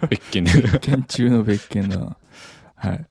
[0.09, 0.51] 別件で。
[0.61, 2.17] 別件中の別件だな。
[2.75, 3.05] はい。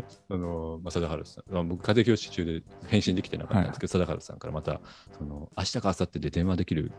[0.00, 4.80] で、あの、まあ、貞治さん、まあ、僕、家庭教師中で返信できてなかったんですけど、貞治さんからまた、
[5.18, 6.92] その、明日か明後日で電話できる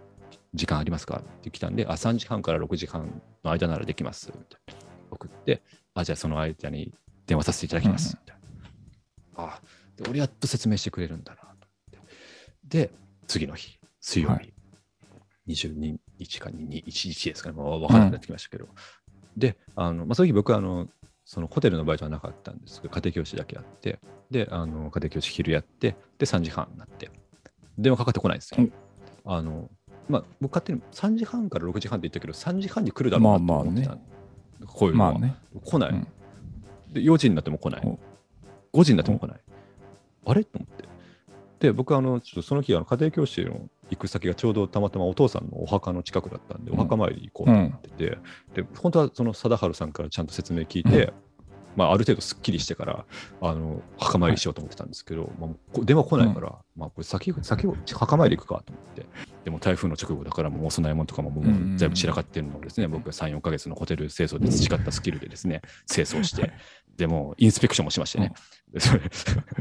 [0.53, 4.89] 時間ありますかって来たんで、あ、3時半から6時半の間ならできます、みたいな。
[5.11, 5.61] 送って、
[5.93, 6.93] あ、じゃあその間に
[7.25, 8.37] 電話させていただきます、みたい
[9.37, 9.53] な。
[9.53, 9.61] あ、
[9.95, 11.57] で俺やっと説明してくれるんだな、と思っ
[11.91, 11.99] て。
[12.65, 12.91] で、
[13.27, 14.53] 次の日、水曜日、はい。
[15.47, 18.67] 22日か2、1日ですかね、もう分からなくなってきましたけど、
[19.37, 20.87] で、あのまあ、その日僕あの、
[21.29, 23.99] そのホテルのバイトはなかったんですけど、家庭教師だけあって、
[24.31, 27.11] で、あの家庭教師昼やって、で、3時半になって、
[27.77, 28.57] 電話かかってこないんですよ。
[28.57, 28.73] うん
[29.25, 29.69] あの
[30.07, 33.97] まあ、僕勝手に3時半から6時半って言ったけど、3時半に来るだろうなと思ってた、ま
[34.65, 35.35] こういうのは、まあね。
[35.63, 36.07] 来ない、うん
[36.91, 37.01] で。
[37.01, 37.99] 4時になっても来ないお。
[38.79, 39.39] 5時になっても来ない。
[40.25, 40.43] あれ？
[40.43, 40.85] と思って。
[41.59, 48.17] で、僕あの、ちょっとその日、あの家庭教師の行く先がちょうどたまたまお父さんのお墓の近くだったんで、お墓参り行こうと思ってて、
[48.53, 51.13] で、本当はその貞治さんからちゃんと説明聞いて、
[51.75, 53.05] まあ、ある程度すっきりしてから、
[53.41, 59.05] あの、墓参りしようと思ってたんですけど、まあ、こ電話来ないから、まあ、これ先、先を墓参り行くかと思って、
[59.45, 66.51] でも台風の直後だから、もうお供え物とかももううん全部散らかってるのをですね、僕が3、4ヶ月のホテル清掃で培ったスキルでですね、清掃して、
[66.99, 68.33] でも、インスペクションもしましてね。
[68.71, 69.01] でそれ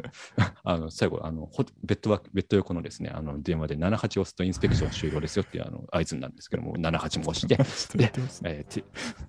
[0.65, 7.57] あの最後あのホベッドワーク、ベッド横のですね、あの電話で78押すとインスペクション終了ですよっていうあの合図なんですけども、78も押して、
[7.97, 8.13] で、
[8.45, 8.85] えー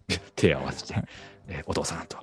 [0.08, 1.06] 手手合わせて、はい
[1.48, 2.18] えーお父さんと、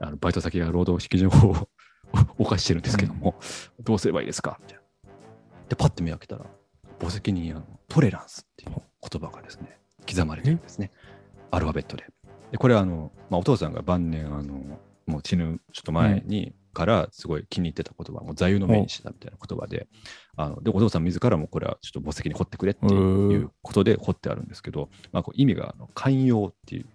[0.00, 1.68] あのバイト先が労働基準法を
[2.38, 3.36] 犯してるんですけども、
[3.80, 4.58] どうすればいいですか？
[4.60, 4.82] みたいな。
[5.68, 6.44] で、パッて目開けたら、
[7.00, 10.90] 墓石にあのトレランスっていう言葉がですね、刻まれてるんですね。
[11.50, 12.06] アルファベットで。
[12.50, 19.88] で、これはあの、まあ、お父さんが晩年、あの、もう死ぬちょっと前に、からすごい気に入ってた言葉、もう座右の銘にしてたみたいな言葉で、
[20.36, 26.86] あのでお父さん自らもこれはちょっと墓石に掘ってくれっていうことで掘ってあるんですけど、まあ、こう意味があの寛容っていう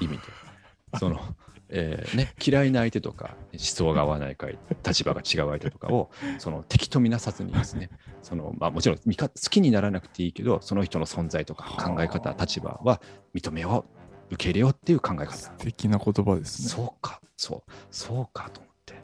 [0.00, 0.22] 意味で、
[0.98, 1.20] その、
[1.68, 4.48] えーね、嫌いな相手とか思想が合わないか
[4.84, 7.90] 立場が違う相手とかをその敵と見なさずにですね
[8.22, 13.00] その、まあ、もちろん好きにならなくていいけどその人の存在とか考え方立場は
[13.34, 15.32] 認めよう受け入れようっていう考え方。
[15.32, 16.68] 素敵な言葉ですね。
[16.68, 17.20] そうか。
[17.36, 17.72] そう。
[17.90, 18.94] そうかと思って。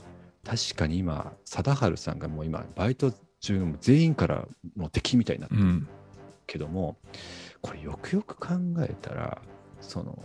[0.44, 5.86] 確かに今貞治さんがもう今バイト中の全員からの敵みたいになってる
[6.46, 7.20] けども、うん、
[7.60, 9.42] これよくよく考えたら
[9.80, 10.18] その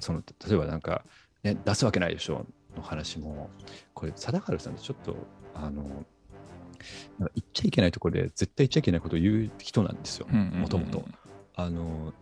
[0.00, 1.04] その例えばなんか、
[1.42, 2.46] ね、出すわけないでしょ
[2.76, 3.50] の話も
[3.94, 5.16] これ貞治さんってちょっと
[5.54, 6.04] あの
[7.18, 10.26] 言っちゃいけないところで絶対言っちゃいけないことを言う人なんですよ。
[10.26, 11.04] もともと。
[11.56, 12.12] あの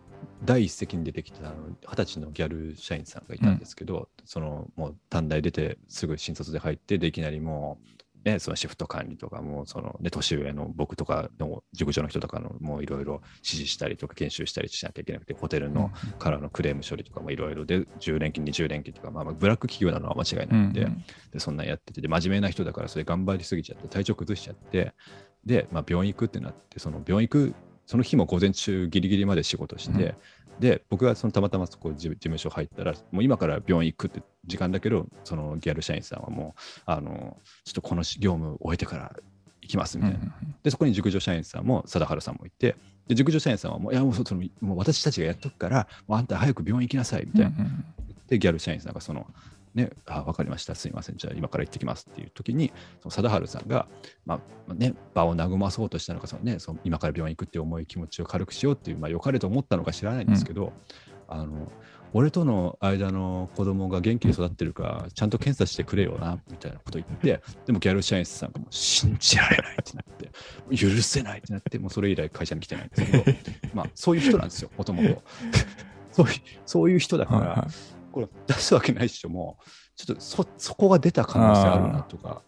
[0.45, 1.53] 第一席に出てきた
[1.89, 7.93] 二十歳のギャル社員さんがいたんですけど、うん、そのもう短大出てすぐ新卒で入ってでいきなりもう
[8.25, 20.73] ね、そのシフト管理とかも、そのね、年上の僕とかの塾長の人とかのもういろいろ指示したりとか研修したりしなきゃいけなくて、ホテルのからのクレーム処理とかもいろいろで、10連勤、20連勤とか、まあ、まあブラック企業なのは間違いないん。
[20.73, 20.87] で、
[21.33, 24.95] でそんなんやっててで、真面目な人だからそれ頑張りすぎちゃって、体調崩しちゃって、
[25.45, 27.55] で、まあ、病院行くってなって、その病院行く、
[27.87, 30.15] その日も午前中ギリギリまで仕事して、
[30.61, 39.13] で、僕がそのたまたまそこ事務所入ったら、もう今から病院行くって時間だけど、そのギャル社員さんはもう、あの、ちょっとこの業務終えてから
[39.63, 40.19] 行きますみたいな。
[40.63, 42.77] で、そこに熟女社員さんも、貞治さんもいて、
[43.09, 47.53] で、熟女社員さんはもう、いや、もうそのもう私たちがやっとくから、もうあんた早く病院行きなさいみたいな。
[48.29, 49.27] で、ギャル社員さんがその、
[49.75, 53.87] ね、あ分かりました、すいません、じゃあ今から行ってきますっていう時に、その貞治さんが、
[54.27, 60.73] まあね、場を和まそうとしたのか、そのね、その今から病院行くって重い気持ちを軽くしようっていう、まあ、良かれと思ったのか知らないんですけど、
[61.31, 61.73] うん、あの
[62.15, 73.25] 俺との間の子供が元気に育ってるか、ちゃんと検査してくれよな、みたいなこと言って、でもギャル社員さんがもう信じられないってなって、許せないってなって、もうそれ以来会社に来てないんですけど、
[73.73, 75.23] まあそういう人なんですよ、もともと。
[76.13, 76.35] そういう
[76.67, 77.69] そういう人だから、
[78.13, 79.65] これ出すわけないっしょ、もう、
[79.97, 82.43] ちょっとそそこが出た可能性あるなとか、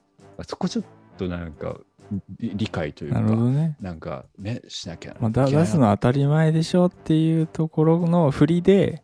[0.46, 0.84] そこちょっ
[1.16, 1.78] となんか、
[2.38, 9.02] 理解というか、なるほどね、なんかね、しなきゃまあ、出すの当たり前でしょっていうところの振りで、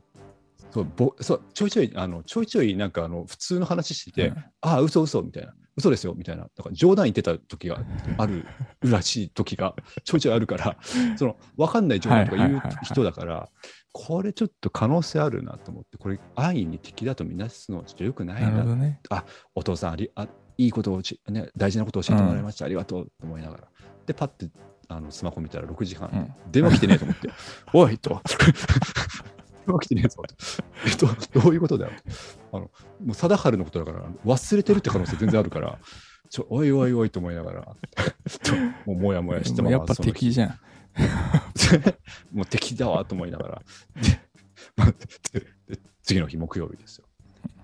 [0.71, 7.81] そうぼそうちょいちょい、あのちょいちょいなんかあの普通の話してて、うん、ああ、嘘嘘みたいな、嘘ですよみたいな、だから冗談言ってた時が
[8.19, 8.47] ある
[8.83, 10.77] らしい時が ちょいちょいあるから、
[11.17, 13.49] その分かんない冗談とか言う人だから、
[13.93, 18.65] これちょっと可能性あるなと思って、これ安易に敵だとみなすのはちょっとよくないな。
[18.65, 20.29] なね、あ、お父さんありあ、
[20.59, 23.65] いいことをね、大事なことを教えてもらいました、うん、ありがとうと思いながら。
[24.07, 24.51] で、パッて
[24.89, 27.31] あのスマホ見たら6時半、うん、電話来てねえと思って、
[27.73, 28.21] おいと。
[29.67, 30.23] 電話来てねえぞ。
[30.87, 31.07] えっと、
[31.41, 31.93] どういうことだよ。
[32.53, 32.71] あの、も
[33.13, 35.79] う貞治のことだから、忘れてるって可能性全然あるから、
[36.29, 37.77] ちょ、おいおいおいと思いながら、
[38.87, 40.59] もうもやもやしてもやっぱ敵じゃん。
[42.33, 43.63] もう敵だわと思いながら。
[46.03, 47.07] 次の日、木曜日ですよ。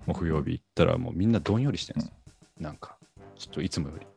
[0.05, 2.15] 木曜日行ったら、もうみんなどんよりしてるんですよ。
[2.59, 2.97] なんか、
[3.37, 4.07] ちょっといつもより。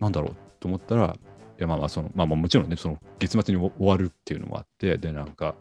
[0.00, 1.16] なんだろうと思ったら、
[1.58, 5.54] いやまあまあその、まあ、もちろんね、その月末に終わるっていうのもあって、で、なんか、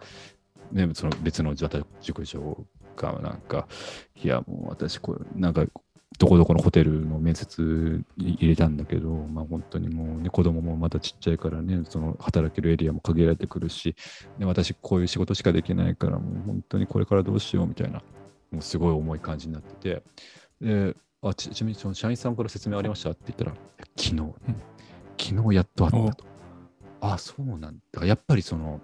[0.72, 3.68] ね、その別の塾長がなんか、
[4.22, 5.66] いや、もう私これ、なんか
[6.18, 13.96] どこどこのホテルの面接に入れたんだけど、まあ、本当にもうね、子供もまだちっちゃいからね、その働けるエリアも限られてくるし、
[14.38, 18.04] で私、こういう仕事しかできないから、もう本当にこれからどうしようみたいな、
[18.52, 20.04] もうすごい重い感じになってて、
[20.62, 23.12] で、あちちなみにその社員さんから説明ありました？
[23.12, 23.54] って言ったら、
[23.98, 24.34] 昨日、
[25.18, 26.26] 昨日やっとあったと。
[27.00, 28.06] ああ、そうなんだ。
[28.06, 28.82] やっぱりその、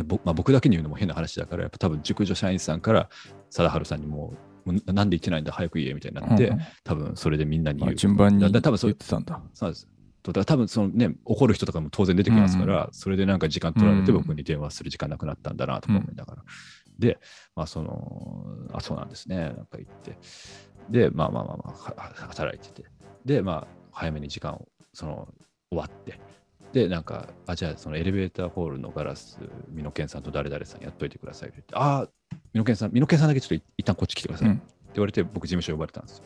[0.00, 3.08] ねぼまあ、僕だけに言うのも変な話だから、やっぱ多分熟女社員さんから
[3.50, 4.34] 貞治さんにも
[4.64, 7.94] もうなんで言ってないんだ、早く言えみたいになって、うん、多分それでみんなに言う。
[7.94, 9.40] 順番に言多分そうってたんだ。
[9.54, 9.88] そうです。
[10.22, 16.42] だ多分そのね、怒る人とかも当然出てきますから、うん、それでなんか時間取られて僕に電話する時間なくなったんだなとか思いながら。
[16.42, 17.18] うん、で、
[17.56, 20.18] まあその、あ、そうなんですね、なんか言って。
[20.90, 22.88] で、まあまあまあまあ、働いてて。
[23.24, 25.28] で、まあ、早めに時間を、その、
[25.70, 26.20] 終わって。
[26.72, 29.38] で、なんか、あ、じゃあ、そのエレベーターホールのガラス、
[29.70, 32.08] 美濃健さんと誰々さんやっといてくださいって言って、ああ、
[32.52, 34.64] 美濃健さん、美濃健さんだけちょっと一旦こっち来てください、うん、って
[34.94, 36.24] 言われて、僕、事務所呼ばれたんですよ。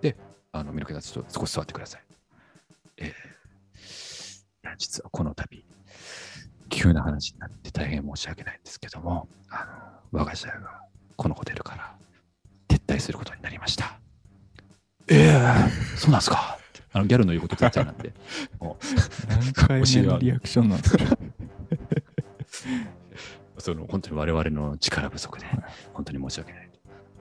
[0.00, 0.16] で、
[0.52, 2.02] あの、美濃健さん、ちょっと少し座ってください。
[2.98, 3.12] えー、い
[4.62, 5.64] や、実はこの度、
[6.68, 10.82] 急な話になって大変申し訳ないんですけども、あの、我が社が
[11.16, 11.96] このホテルから
[12.68, 13.98] 撤退することになりました。
[15.08, 16.59] ええそうなんすか
[16.92, 18.12] あのギャルの言うこと絶対なんで。
[18.58, 18.76] も
[19.28, 21.04] 何回目のリアクションなんですか？
[23.56, 25.46] う その本当に我々の力不足で、
[25.92, 26.70] 本当に申し訳ない。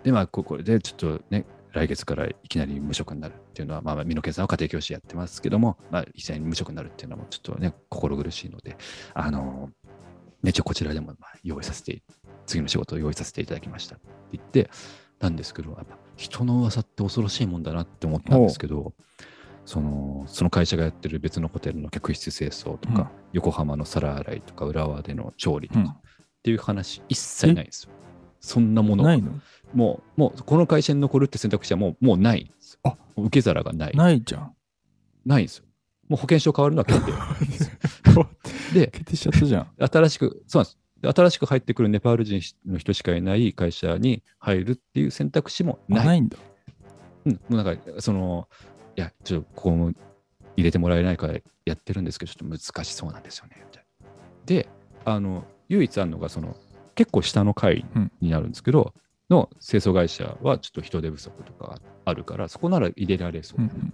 [0.03, 8.77] で、まあ、ここでちょっとね、来月からいきなり無職になるっていうのは、まあ、身の計算は家庭教師やってますけども、まあ、いきなり無職になるっていうのもちょっとね、心苦しいので、
[9.13, 9.69] あの、
[10.41, 12.01] ね、一応こちらでもまあ用意させて、
[12.45, 14.69] 次の仕事を用意させていただきましたって言って、
[15.19, 18.93] なんですけど、やっぱ人の噂って恐ろしいもんだなって思ったんですけど、
[19.69, 25.95] そのその会社がやってる別のホテルの客室清掃とか、うん横浜の皿洗いとか浦和での調理とか、うんっ
[26.41, 27.91] ていう話一切ないんですよ。
[28.39, 29.33] そんなものはないの？
[29.71, 32.97] もう、もうこの会社に残るって選択肢はもうもうないんですよ。
[33.17, 33.95] 受け皿がない。
[33.95, 34.55] ないじゃん。
[35.27, 35.65] ないんですよ。
[36.07, 37.17] もう保険証変わるのは決定で。
[38.85, 39.67] で、決定しちゃったじゃん。
[39.77, 40.79] 新しく、そうなんです。
[41.01, 46.05] で新しく入ってくるネパール人の人しかいない会社に入るっていう選択肢もない。
[46.07, 46.37] ないんだ。
[47.25, 48.47] うん、もうなんか、その、
[48.95, 49.93] いや、ちょっとここも
[50.55, 53.55] 入れてもらえないからやってるんですけど、ちょっと難しそうなんですよね。
[53.65, 54.09] みたいな
[54.45, 54.67] で、
[55.05, 56.55] あの、唯一あるのが、その、
[56.95, 57.85] 結構下の階
[58.19, 58.93] になるんですけど、
[59.29, 63.65] の清掃会社はちょっと人手不足とかあるから、そこなら入れられそうう。
[63.65, 63.93] ん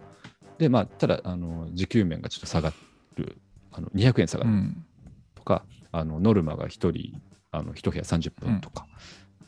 [0.58, 2.74] で、まあ、ただ、あの、時給面がちょっと下が
[3.18, 3.38] る、
[3.74, 4.86] あの200円下がるうん。
[5.36, 7.22] とか、あのノルマが1人、
[7.52, 8.88] あの1部屋30分とか、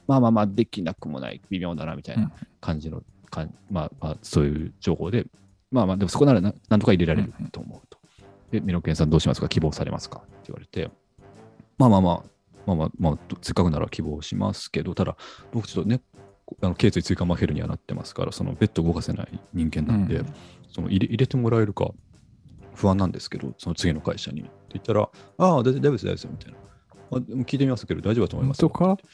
[0.08, 3.02] まあまあまあ、できなくもない、微妙だなみたいな感じの、
[3.38, 5.26] かんまあ、まあ、そういう情報で、
[5.72, 7.98] まあまあ、でもそこならななんとか入れられると思うと。
[8.52, 9.50] で、ミノケンさんどうしますか？
[9.50, 10.20] 希望されますか？
[10.20, 10.90] って言われて、
[11.78, 12.24] まあまあまあ、
[12.66, 15.18] まあまあ、まあ、せっかくなら希望しますけど、ただ、
[15.52, 16.02] 僕ちょっとね、
[16.62, 20.34] あの頸椎椎間板ヘルになってますから、そのベッド動かせない人間なんで、うん。
[20.72, 21.92] その入れ入れてもらえるか
[22.74, 24.42] 不安なんですけど、その次の会社に。
[24.42, 26.58] って言ったら、ああ、大丈夫です、大丈夫ですよ、みたいな。
[27.10, 28.70] あでも聞いてみますけど、大丈夫だと思いますよ。
[28.70, 29.10] 本当か？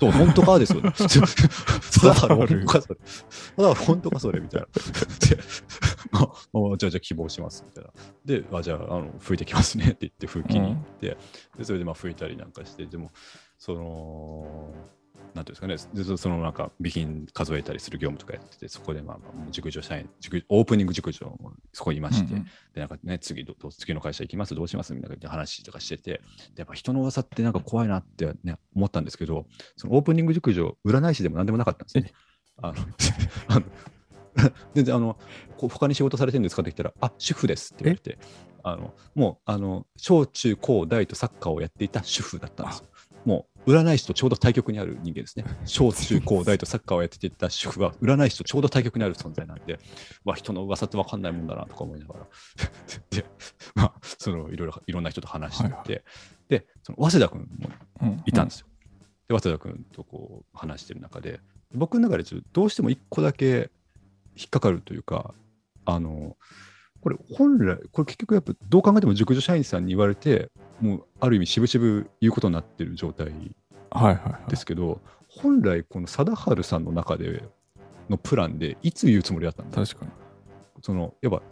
[0.00, 0.92] そう、本当かですよね。
[0.96, 2.94] そうだから本当かそれ。
[2.94, 3.04] だ
[3.64, 4.68] から本当かそれみたいな。
[5.28, 5.38] で、
[6.12, 7.90] ああじゃあじゃあ希望しますみたいな。
[8.24, 11.16] で、あじゃああの拭いてきますねって言って拭きに行って、
[11.56, 13.10] でそれでまあ拭いたりなんかして、でも、
[13.58, 14.72] その、
[15.34, 19.18] なんていうんですかね、でそそのなんか備品数えたりする業務とかやってて、そこでまあ
[19.50, 22.44] 熟女社員、熟オープニング熟女もそこにいまして、うんうん。
[22.44, 26.20] で、なんかね、次ど次の会社行きますどうしますみたいな話とかしてて、で
[26.58, 32.12] やっぱ人の噂ってなんか怖いなって、ね、思ったんですけど、そのオープニング熟女、占い師でも何でもなかったんですね。
[32.60, 32.74] あの
[33.48, 33.64] あの
[34.74, 35.18] 全然あの、
[35.56, 38.18] こう他に仕事されてるんですかって言ったら、あ主婦ですって言われて、
[38.62, 42.86] あのもうあの小中高大とサッカーをやっていた主婦だったんですよ。
[43.24, 45.44] もう占い師とちょうど対極にある人間ですね。
[45.66, 49.78] 小中高大とサッカーをやっていた主婦は占い師とちょうど対極にある存在なんで、
[50.24, 52.26] わ人の噂って分かんないもんだなとか思いながら。
[53.10, 53.26] で、
[53.74, 56.02] まあ、そのいろいろいろんな人と話してて、はいは
[56.48, 57.70] で、その早稲田君も
[58.02, 58.66] うんいたんですよ。
[59.28, 61.40] で、早稲田君とこう話してる中で、
[61.74, 63.70] 僕の中でちょっとどうしても一個だけ
[64.34, 65.34] 引っかかるというか、
[65.84, 66.36] あの、
[67.00, 70.50] これ本来、これ結局やっぱどう考えても熟女社員さんに言われて、
[70.80, 73.32] もうある意味渋々言うことになってる状態。
[74.48, 77.44] ですけど、本来この貞治さんの中で
[78.08, 80.10] のプランでいつ言うつもりだったんだ確かに。
[80.82, 81.42] そのやっぱ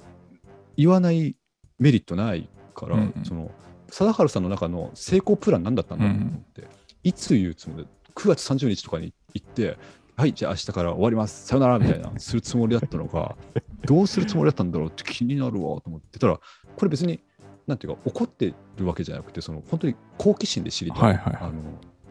[0.76, 1.36] 言わない
[1.78, 3.24] メリットないから、うんうん。
[3.24, 3.50] その
[3.88, 6.68] 貞治さんの中の成功プラン何だったんだと思って、
[7.02, 7.84] いつ言うつもり？
[7.84, 9.76] で9月30日とかに行って
[10.16, 11.46] はいじゃあ明日から終わります。
[11.46, 13.36] さよならみたいなするつもりだったのが
[13.84, 16.40] どうするつもりだったんだろうって気になるわと思ってたら
[16.76, 17.20] これ別に
[17.66, 21.36] なんていうか怒ってるわけじゃなくてその本当に好奇心で知りたいはいはい。
[21.40, 21.52] あの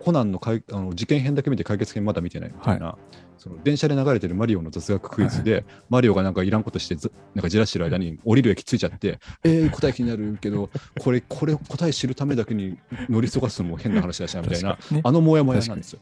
[0.06, 2.96] コナンのかいあの事件編だけ見て解決編まだ見てないみたいな、
[3.40, 10.70] その電車で流れてるマリオの雑学クイズで、マリオがなんかいらんことしてずなんかじらしてる間に降りる駅着いちゃって、えー、答え気になるけど、
[11.02, 12.78] これ、これ答え知るためだけに
[13.10, 15.02] 乗り過ごすのも変な話だしなみたいな、ね。
[15.04, 16.00] あのモヤモヤなんですよ。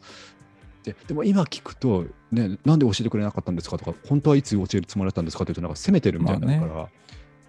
[0.84, 6.90] ででも今聞くと、ね、なんで教えてくれなかったんですかとか、本当はいつ教えるつもりだったんですかというと、なんか責めてるみたいになるから、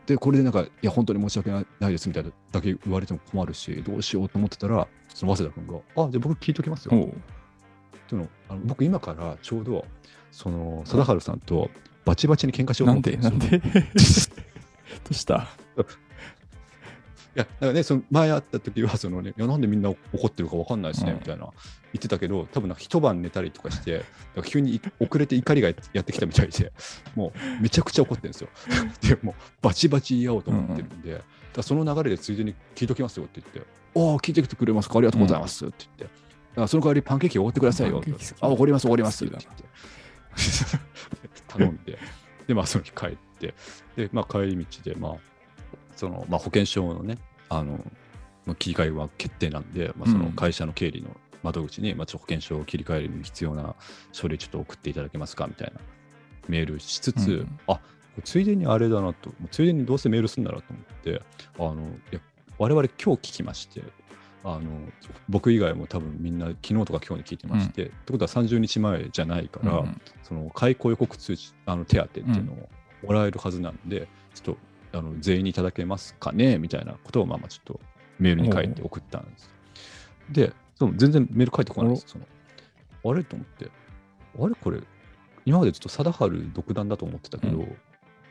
[0.06, 6.94] で、これでなんか、いや、本当に申し訳ないですみたいなだけ言われても困るし、どうしようと思ってたら、その早稲田君が、あ、じゃあ僕聞いときますよ。
[6.94, 7.08] おう。
[7.08, 7.12] っ
[8.06, 9.86] ていうのあの僕今からちょうど
[10.30, 11.70] その貞治さんと
[12.04, 14.36] バチバチに喧嘩しようとなん思ってなんですよ。
[14.36, 14.42] で？
[15.04, 15.36] どうした？
[15.78, 15.80] い
[17.34, 21.44] やだからねその前会った時はその、ね、いやなんでみんな怒ってるか分かんないですね、うんみたいな
[21.92, 24.04] 言ってたけど多分なんか一晩寝たりとかして
[24.44, 26.72] 急に遅れて怒りがやってきたみたいで
[27.14, 28.48] もうめちゃくちゃ怒ってるんですよ
[29.00, 31.22] でもうバチバチ言い合おうと思ってるんで、
[31.52, 33.60] だその流れでついでに聞いときますよって言って
[33.96, 36.24] 「ああ聞いてきてくれますかありがとうございます」って言って。
[36.54, 38.12] だからその代わりパンケーキおごってくださいよって。
[38.40, 39.64] あ、おごります、おごりますって好言って。
[41.48, 41.98] 頼んで、
[42.46, 43.54] で、まあ、その日帰って、
[43.96, 45.16] で、まあ、帰り道で、まあ、
[45.96, 47.18] その、まあ、保険証のね、
[47.48, 47.78] あの、
[48.46, 51.08] まあ、切り替えは決定なんで、まあ、そのうん会社の経理の
[51.42, 53.74] 窓口に、まあ、保険証を切り替えるに必要な
[54.12, 55.80] 書類ちょっと送っていただけますかみたいな
[56.48, 57.80] メールしつつ、うんあ
[58.22, 61.22] ついでにあれだなと、ついでにどうせメールするんだなと思って、
[61.58, 61.74] あの
[62.12, 62.20] いや
[62.58, 63.82] 我々今日聞きまして、
[64.44, 64.62] あの
[65.28, 72.68] 僕以外も多分みんな昨日とか今日に聞いてまして、ってことは30日前じゃないから、うんその開口予告通知あの手当っていうのを
[73.02, 74.56] もらえるはずなんで、ちょっと
[74.94, 76.58] あの全員にいただけますかね？
[76.58, 77.80] みたいなことをまあまあちょっと
[78.18, 79.50] メールに書いて送ったんです。
[80.30, 82.06] で、その全然メール返ってこないんです。
[82.08, 82.24] その
[83.04, 83.24] あれ？
[83.24, 83.70] と思って、
[84.40, 84.54] あれ？
[84.54, 84.80] これ、
[85.44, 87.76] 今までちょっと貞治独断だと思ってたけど、う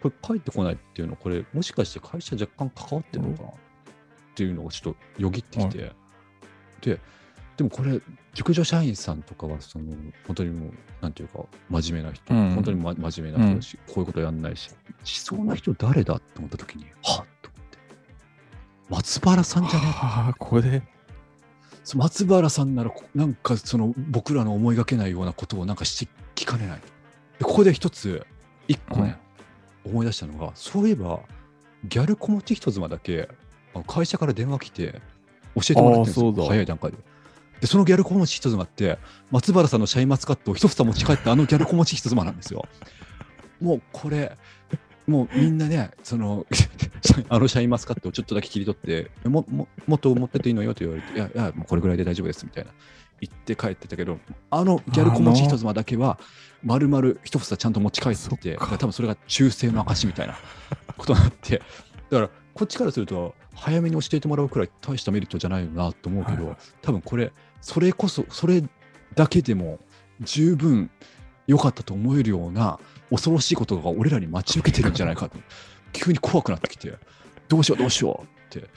[0.01, 3.49] これ返ってこないっていうのは、これもしかして会社若干関わってるのかな？
[3.49, 3.53] っ
[4.35, 5.91] ていうのがちょっとよぎってきて、
[6.81, 6.99] で、
[7.57, 8.01] でもこれ、
[8.33, 9.85] 熟女社員さんとかは、その、
[10.25, 12.55] 本当にもう、なんていうか、真面目な人、うん。
[12.55, 14.71] 本当に、ま、真面目な人だし、こういうことやんないし、
[15.03, 17.25] しそうな人誰だって思った時に、はっと思っ
[17.69, 17.77] て、
[18.89, 20.81] 松原さんじゃねはあ、これ
[21.95, 26.79] 松原さんならこなんかその僕らの思いがけないようなことをなんかして聞かれない。
[27.39, 28.25] でここで一つ
[28.67, 29.17] 一個ね、
[29.83, 31.19] 思い出したのがそういえば
[31.85, 33.27] ギャル子持ち一妻だけ
[33.85, 35.01] 会社から電話来て
[35.55, 36.47] 教えてもらってるんですよ。
[36.47, 36.97] 早い段階で
[37.63, 38.97] でそのギャル子持ち一妻って
[39.31, 42.65] 松原さんのシャインマスカットを一房持ち帰ったあのギャル子持ち一妻なんですよ。
[43.61, 44.37] もうこれ
[45.07, 46.45] もうみんなねその
[47.29, 52.71] あのシャインマスカットをちょっとだけ切り取ってもももっと持ってっていいのよと言われていやいやもうこれぐらいで大丈夫ですみたいな。
[53.21, 56.19] 言って帰ってたけどあのギャル子持ち一妻だけは
[56.65, 60.35] 丸々一房ちゃんと持ち帰ってて多分それが忠誠の証みたいな
[60.97, 61.61] ことになって。
[62.09, 66.57] だからこっちからすると早めに教えてもらうくらい大したメリットじゃないよなと思うけど、はい。
[66.81, 67.31] 多分これ
[67.63, 68.61] それこそそれ
[69.15, 69.79] だけでも
[70.19, 70.91] 十分
[71.47, 72.77] 良かったと思えるような
[73.09, 75.37] 恐ろしいことが俺らに待ち受けてるんじゃないかと。
[75.93, 76.93] 急に怖くなってきて
[77.47, 78.67] どうしようどうしようって。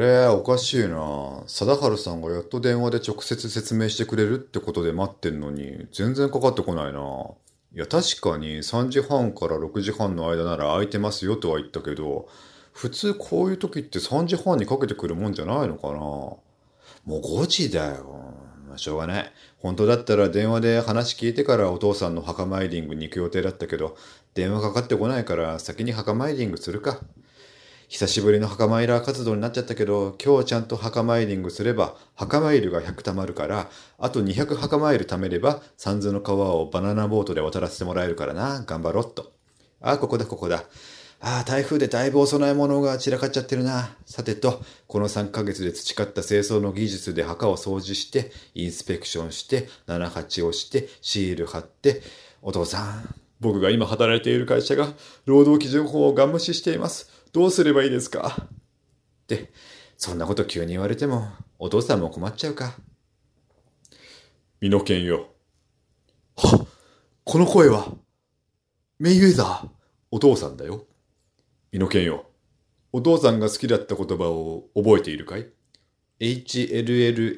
[0.00, 1.44] れ、おかしいな。
[1.46, 7.00] 貞治さんがやっと電話で直接説明してくれるってことで待ってんのに、全然かかってこないな。
[7.72, 12.28] いや、確かに3時半から6時半の間なら空いてますよとは言ったけど、
[12.72, 15.98] 普通こういう時って3時半にかけてくるもんじゃないのかな。
[15.98, 16.40] も
[17.06, 18.34] う5時だよ。
[18.68, 19.32] まあ、しょうがない。
[19.58, 23.96] 本当だったら電話で話聞いてからお父さんの墓参りングに行く予定だったけど、
[24.34, 27.00] 電話かかってこないから先に墓参りングするか。
[27.90, 33.68] 久しぶりの墓参ら活動になっちゃったけど、今日ちゃんと墓参りングすれば、墓参りが100貯まるから、
[33.98, 38.62] あと200墓参り貯めれば、三途の川をバナナボートで渡らせてもらえるからな。
[38.64, 39.32] 頑張ろっと。
[39.80, 40.66] あ、ここだ、ここだ。
[41.18, 43.96] ああ、台風でだいぶお供え物が散らかっちゃってるな。
[44.06, 52.02] さてと、この3ヶ月で培った清掃の技術で墓を掃除して、インスペクションして、78をして、シール貼って、
[52.40, 54.92] お父さん、僕が今働いている会社が
[55.24, 57.19] 労働基準法をガン無視しています。
[57.32, 58.48] どうすればいいですか？
[58.48, 59.52] って、
[59.96, 61.28] そんなこと急に言われても、
[61.58, 62.76] お父さんも困っちゃうか。
[64.60, 65.28] 身の剣よ。
[66.36, 66.66] は
[67.24, 67.94] この声は、
[68.98, 69.68] メイウェザー、
[70.10, 70.86] お父さんだよ。
[71.70, 72.26] 身の剣よ。
[72.92, 75.46] お父さんが好きだった言葉を覚えているかい
[76.18, 77.28] ?HLLSPD、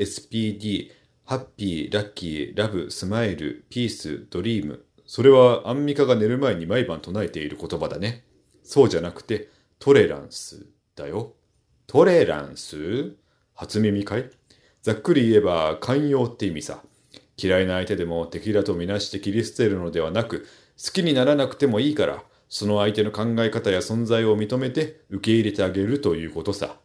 [1.24, 4.86] ハッピー、ラッキー、ラブ、スマイル、ピース、ドリーム。
[5.04, 8.24] それはアンミカが寝る前に毎晩唱えている言葉だね。
[8.62, 9.50] そうじゃなくて、
[9.82, 10.64] トレランス
[10.94, 11.32] だよ。
[11.88, 13.16] トレランス？
[13.52, 14.30] 初耳かい？
[14.80, 16.84] ざっくり言えば寛容って意味さ。
[17.36, 20.46] 嫌いな相手でも敵だとみなして切り捨てるのではなく、
[20.80, 26.76] 好きにならなくてもいいから、その相手の考え方や存在を認めて受け入れてあげるということさ。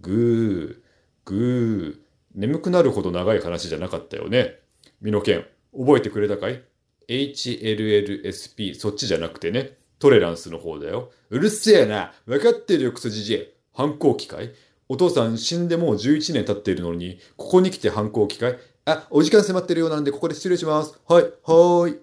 [0.00, 1.98] ぐー、ぐー、
[2.34, 4.54] 眠くなるほど長い話じゃなかったよね。
[5.02, 5.44] 身の剣、
[5.78, 6.64] 覚えてくれたかい
[7.06, 9.76] ?HLLSP、そっちじゃなくてね。
[10.00, 11.12] トレランスの方だよ。
[11.28, 12.12] うるせえな。
[12.26, 13.46] わかってるよ、クソじじい。
[13.72, 14.52] 反抗期かい
[14.88, 20.98] お父さん死んでもう11年経っているのに、ここに来て反抗期かいあ、お時間迫ってるようなんで、ここで失礼します。
[21.06, 21.92] はい、はーい。
[21.92, 21.98] は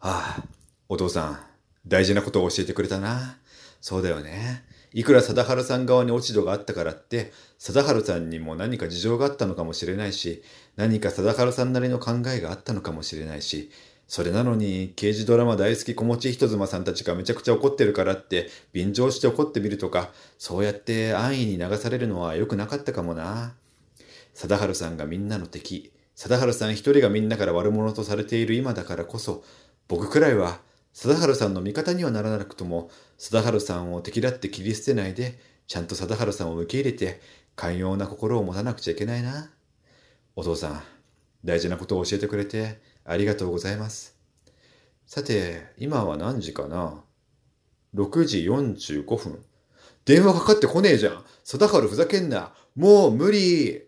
[0.00, 0.44] あ、
[0.88, 1.38] お父さん、
[1.86, 3.36] 大事なことを教えてくれたな。
[3.82, 4.64] そうだよね。
[4.92, 10.42] いくら貞治さん側に落ち度があったからって、貞治さんにも何か事情があったのかもしれないし、
[10.76, 13.70] 何か貞治さんなりの考えがあったのかもしれないし、
[14.10, 23.54] それなのに、刑事ドラマ大好き子持ち人妻さんたちがめちゃくちゃ怒ってるからって、便乗して怒ってみるとか、そうやって安易に流されるのは良くなかったかもな。
[24.34, 29.44] 貞治さんがみんなの敵、貞治さん一人がみんなから悪者とされている今だからこそ、
[29.86, 30.58] 僕くらいは、
[30.92, 35.38] 貞治さんの味方にはならなくとも、貞治さんを敵だって切り捨てないで、
[35.68, 37.20] ちゃんと貞治さんを受け入れて、
[37.54, 39.52] 寛容な心を持たなくちゃいけないな。
[40.34, 40.82] お父さん、
[41.44, 44.16] 大事なことを教えてくれてありがとうございます。
[45.04, 47.02] さて、今は何時かな
[47.96, 49.44] ?6 時45分。
[50.04, 51.24] 電話かかってこねえじゃん。
[51.42, 52.54] 貞治ふざけんな。
[52.76, 53.82] もう無理。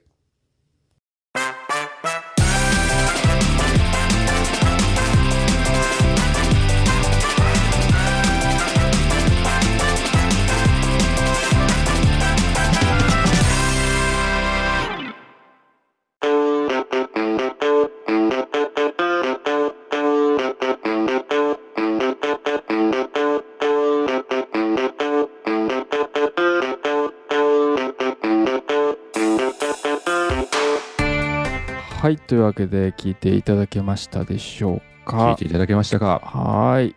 [32.13, 36.21] はいというわけで聞いていただけましたでしょう聞かいていただけましたか？
[36.23, 36.97] はーい。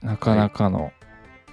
[0.00, 0.90] なかなかの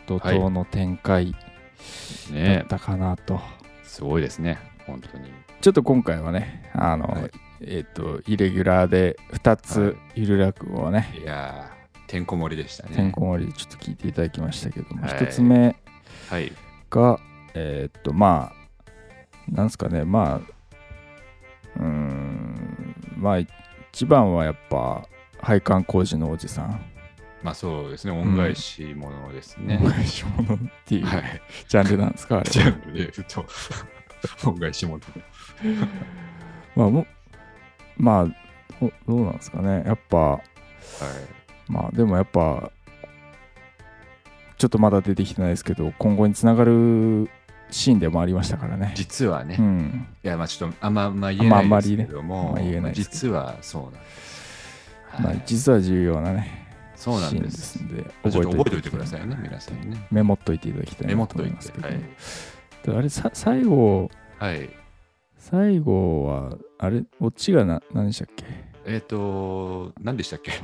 [0.08, 3.42] 怒涛の展開だっねたかなと、
[3.84, 4.60] すごいですね。
[4.88, 5.30] 本当に。
[5.60, 7.32] ちょっと今回はねあの、はい。
[7.60, 12.96] えっ、とイレギュラーで2はつゆる落語をね、いやー、てんこ盛りでしたね。
[12.96, 15.12] てんこ盛りでちょっと聞いていただきましたけども、はい。
[15.16, 15.76] 1つ目
[16.30, 16.54] はい。
[16.90, 17.20] が
[17.56, 20.06] えっ、とまあなんですかね。
[20.06, 20.61] まあ
[21.78, 23.40] うーんまあ
[23.92, 25.04] 一番はやっぱ
[25.40, 26.86] 配管工事のおじさん
[27.44, 28.12] まあそうですね。
[28.12, 29.80] 恩返しものですね。
[29.84, 31.42] 恩返し物っていうはい。
[31.68, 32.38] ジャンルなんですか？
[32.40, 33.46] あれジャンルで言うと、
[34.48, 35.02] 恩返し もの。
[36.76, 37.08] まあも
[37.98, 38.26] まあ
[38.80, 40.42] どどうなんですかねやっぱはい。
[41.68, 42.72] まあでもやっぱ
[44.60, 47.28] ちょっとまだ出てきてないですけど今後につながる
[47.72, 55.22] シーンでもありましたからね実はね、いうんや、まあちょっとあんまま言えないですけども、まあんま言えないですけど実はそうなんです。
[55.22, 57.40] まあはい実は重要なねそうなんで。
[57.40, 60.06] ですすんで覚えておいてくださいね、皆さんね。
[60.12, 61.72] メモっといていただきたいメモっといて。
[61.80, 62.00] ど、はい。
[62.84, 64.70] であれさ最後はい。
[65.38, 68.46] 最後はあれオチがな何でしたっけ？
[68.86, 70.52] えっ、と、何でしたっけ？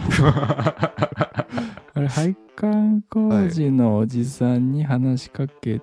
[1.94, 5.82] あれ配管工事のおじさんに話しかけ、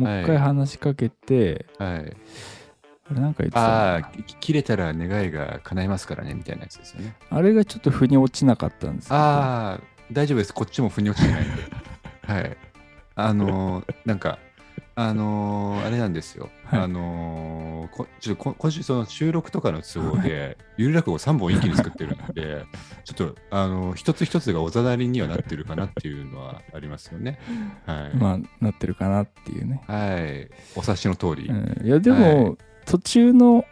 [0.00, 2.16] もう一回話しかけて、はい。
[3.10, 4.02] あれなんか言ってたああ
[4.40, 7.16] 切れたら願いが叶いますからね、みたいなやつですよね。
[7.28, 9.80] あれがちょっと腑に落ちなかったんですけどああ、
[10.12, 10.54] 大丈夫です。
[10.54, 11.62] こっちも腑に落ちてないんで。
[12.22, 12.56] はい。
[13.16, 14.38] あのーなんか、
[15.02, 16.50] あのーあれなんですよ。
[16.64, 22.64] はいあのーこちょっとこ今週、その収録とかの都合で、ゆる落語3本一気に作ってるんで、
[23.04, 27.38] ちょっと、あのー一つ一つがおざなりにはなってるかなっていうのはありますよね。
[27.86, 28.16] はい。
[28.16, 30.50] まあなってるかなっていうね、はい。
[30.76, 31.48] お察しの通り。
[31.48, 33.64] うん、いやでも、途中の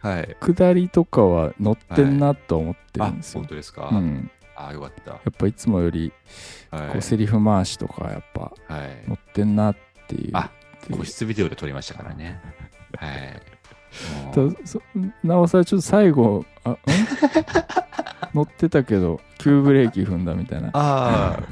[0.00, 0.36] はい。
[0.40, 3.88] 下りとかは乗ってんなと思ってるあんですよ、本当ですか？
[3.92, 5.12] うん、ああ、よかった。
[5.12, 6.12] やっぱいつもより
[6.70, 6.88] はい。
[6.88, 9.76] こうセリフ回しとかやっぱはい乗ってんなっ
[10.08, 12.40] ていうあっていう個室ビデオで撮りましたからね。
[12.98, 13.40] はい。
[15.26, 16.78] なおさらちょっと最後あん？
[18.34, 20.70] 乗ってたけど急ブレーキ踏んだみたいな。
[20.72, 21.42] ああ、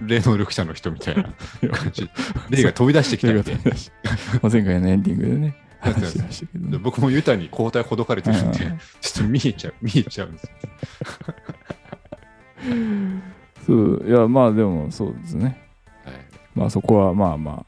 [0.00, 1.24] 霊能力者の人みたいな。
[1.70, 2.08] 感じ。
[2.48, 3.62] 霊が飛び出してきたみたいな。
[4.42, 6.64] まあ前回のエンディングでねそうそう話しましたけど。
[6.64, 10.50] ね、で僕もユタに交代ほどかれてるんでうん、ちょっと見えちゃう、見えちゃうんですよ。
[13.66, 14.04] そう。
[14.08, 15.60] いやまあでもそうですね。
[16.04, 16.14] はい。
[16.54, 17.66] まあそこはまあま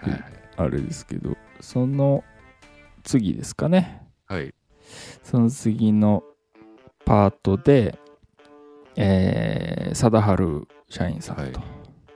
[0.00, 0.12] はい。
[0.58, 2.24] ああれですけどその
[3.04, 4.54] 次ですかねはい。
[5.22, 6.22] その次の
[7.04, 7.98] パートで
[8.96, 11.60] えー、貞治社員さんと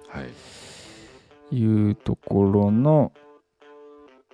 [0.09, 1.57] はい。
[1.57, 3.13] いうところの、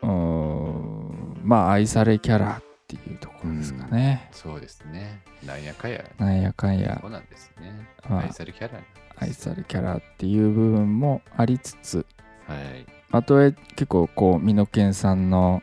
[0.02, 4.28] うーんまあ愛されキャラっていうところですかね。
[4.32, 5.22] そうですね。
[5.44, 6.04] なんやかや。
[6.18, 7.88] なんやかんやそうなんですね。
[8.08, 8.80] まあ愛されキャラ。
[9.16, 12.06] 愛されキャラっていう部分もありつつ
[12.46, 12.86] はい。
[13.12, 15.62] あとは結構こう美濃健さんの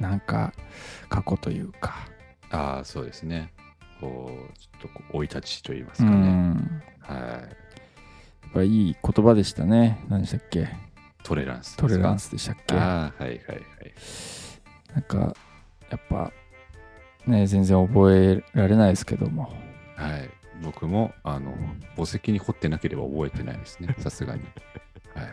[0.00, 0.52] なんか
[1.08, 2.08] 過去というか、
[2.50, 3.52] ああ、そうですね。
[4.00, 6.28] こう、ちょっとこう生い立ちといいますうかね。
[6.28, 7.18] んはい。
[7.20, 7.38] や
[8.48, 10.68] っぱいい言葉でしたね何でしたっけ？
[11.22, 11.76] トレランス。
[11.76, 12.74] トレランスでしたっけ？
[12.76, 13.62] ああ、はいはいはい。
[14.94, 15.34] なんか
[15.90, 16.32] やっぱ
[17.26, 19.52] ね全然覚えられないですけども
[19.96, 20.30] はい。
[20.62, 21.54] 僕も、あの、
[21.96, 23.94] 墓石に掘ってなければ覚えてないですね。
[23.98, 24.42] さすがに。
[25.14, 25.28] はい。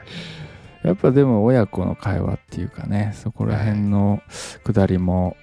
[0.87, 4.21] やっぱでも親子の会話っていうかねそこら辺の
[4.63, 5.35] くだりも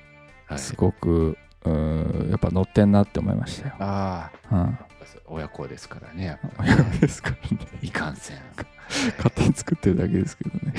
[0.47, 0.59] はい。
[0.59, 3.75] すごくうーんやっぱ乗ってんなって思いましたよ。
[3.79, 4.79] ああ、うん、
[5.27, 7.59] 親子ですからね、やっぱ親子ですからね。
[7.81, 8.39] いかんせん。
[9.17, 10.75] 勝手に作ってるだけですけどね。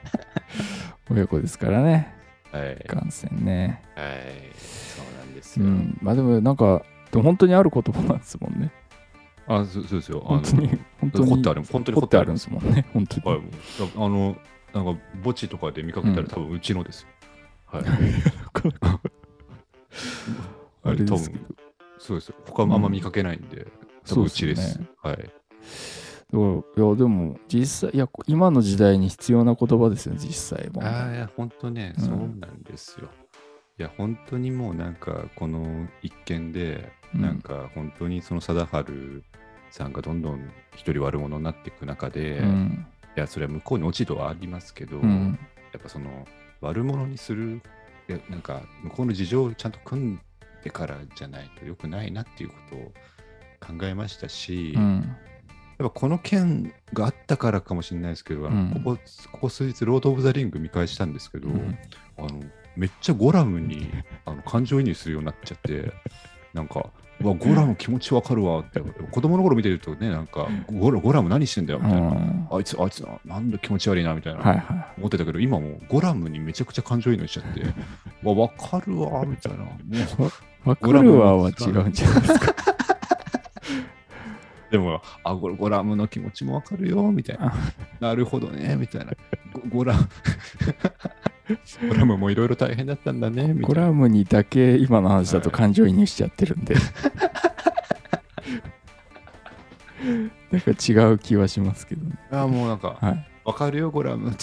[1.10, 2.12] 親子ですからね。
[2.52, 2.86] はいい。
[2.86, 3.82] かんせんね。
[3.94, 4.52] はい。
[4.56, 5.66] そうなんですよ。
[5.66, 5.98] うん。
[6.02, 8.70] まあでもなんか、でも本当にある言葉なんですもんね。
[9.46, 10.20] あそうそうですよ。
[10.20, 10.68] 本当に、
[11.00, 11.30] 本当に。
[11.30, 12.86] 掘ってある本当に掘ってあるんですもんね。
[12.92, 13.36] 本当に。
[13.36, 13.42] はい、
[13.96, 14.36] あの、
[14.72, 17.08] なんか墓地とかで見かけたら多分うちのですよ。
[17.66, 17.84] はい。
[20.82, 21.44] あれですけど。
[21.98, 22.34] そうですよ。
[22.46, 23.66] 他あんま見かけないんで、
[24.06, 24.74] 多分うちです。
[24.74, 25.16] そうですねはい。
[25.16, 25.30] だか
[26.30, 30.82] らいや、でも、実際、いや、今の時代に必要な言葉ですよ、実際も。
[30.82, 33.08] ああ、いや、本当ね、うんそうなんですよ。
[33.78, 39.22] いや、本当にもうなんか、この一件で、うんなんか本当にその貞治
[39.74, 42.86] さんがどんどん一人悪者になっていく中で、いうん。
[43.16, 45.38] や、それは向こうに落ち度はありますけど、うん。
[45.72, 46.26] やっぱその
[46.60, 47.60] 悪者にする、
[48.08, 50.20] いやなんか向こうの事情をちゃんと組ん
[50.62, 52.92] でからじゃないと良くないなっていうことを
[53.66, 55.16] 考えましたし、やっうん。
[55.78, 58.98] ぱこの件があったからかもしれないですけど、あのうんここ
[59.32, 61.76] ここ数日、ロード・オブ・ザ・リング見返したんですけど、うん
[62.16, 62.28] あの
[62.76, 63.88] めっちゃゴラムに
[64.24, 65.92] あの感情移入するようになっちゃって、
[66.54, 66.86] なんか、
[67.20, 72.08] うわ、ゴラム気持ちわかるわって、子供の頃見てるとね、なんか、ゴラゴラム何してんだよみたいな。
[72.08, 74.40] うんあいつ、あいつな、なんで気持ち悪いなみたいな。
[74.40, 77.62] はいは思ってたけど、今もうゴラムにめちゃくちゃ感情移入しちゃって、
[78.22, 79.58] わ、わかるわ、みたいな。
[79.58, 80.68] もうい。
[80.68, 82.54] わかるわは違うんじゃないですか。
[84.70, 87.54] でも、あ、ゴゴラムの気持ちもわかるよ、みたいな。
[88.00, 89.12] なるほどね、みたいな。
[89.52, 90.08] ゴゴラム、
[91.88, 93.66] ゴラムもいろいろ大変だったんだね、みたいな。
[93.68, 96.74] コラムにだけ今の話だと感情移入しちゃってるんで。
[100.50, 102.18] なんか違う気はしますけどね。
[102.30, 103.30] あ、もうなんか、はい。
[103.44, 104.38] わかるよ、ゴラムって。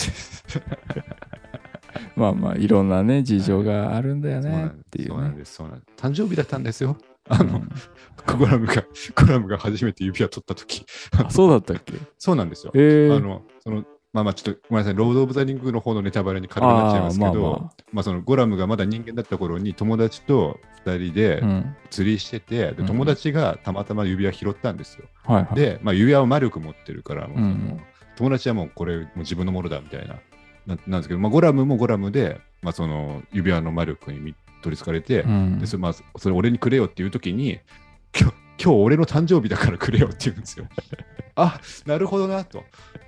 [2.15, 5.13] まあまあ、いろんなね、事情があるんだよねっていうね。
[5.15, 6.03] そうなんです、そうなんです。
[6.05, 6.97] 誕生日だったんですよ。
[7.29, 7.69] あの、うん
[8.37, 8.83] ゴラムが、
[9.15, 10.85] ゴラムが初めて指輪取ったとき。
[11.17, 11.93] あそうだったっけ？
[12.19, 12.71] そうなんですよ。
[12.75, 13.83] えー、あの、その、
[14.13, 21.75] まあまあちょっとごめんなさい、ロード・オブ・ザ・リングの方のネタバレに軽くなっちゃいますけど、あーまあままあそのゴラムがまだ人間だった頃に友達と2人でうん。
[21.89, 25.05] 釣りしてて、うんで友達がたまたま指輪拾ったんですよ。
[25.25, 25.55] はいはい。
[25.55, 27.79] で、まあ、指輪を魔力持ってるから、もう
[28.17, 30.15] 友達はもうこれもう自分のものだみたいな、
[30.65, 37.59] ななんですけど、まあ、ゴラムもゴラムで、まあ、その指輪の魔力にみ取りつかれて、うんでそれまあ、それ俺にくれよっていう時に、
[38.63, 40.65] 今日俺の誕生日だからくれよって言うんですよ。
[41.35, 42.63] あなるほどなと。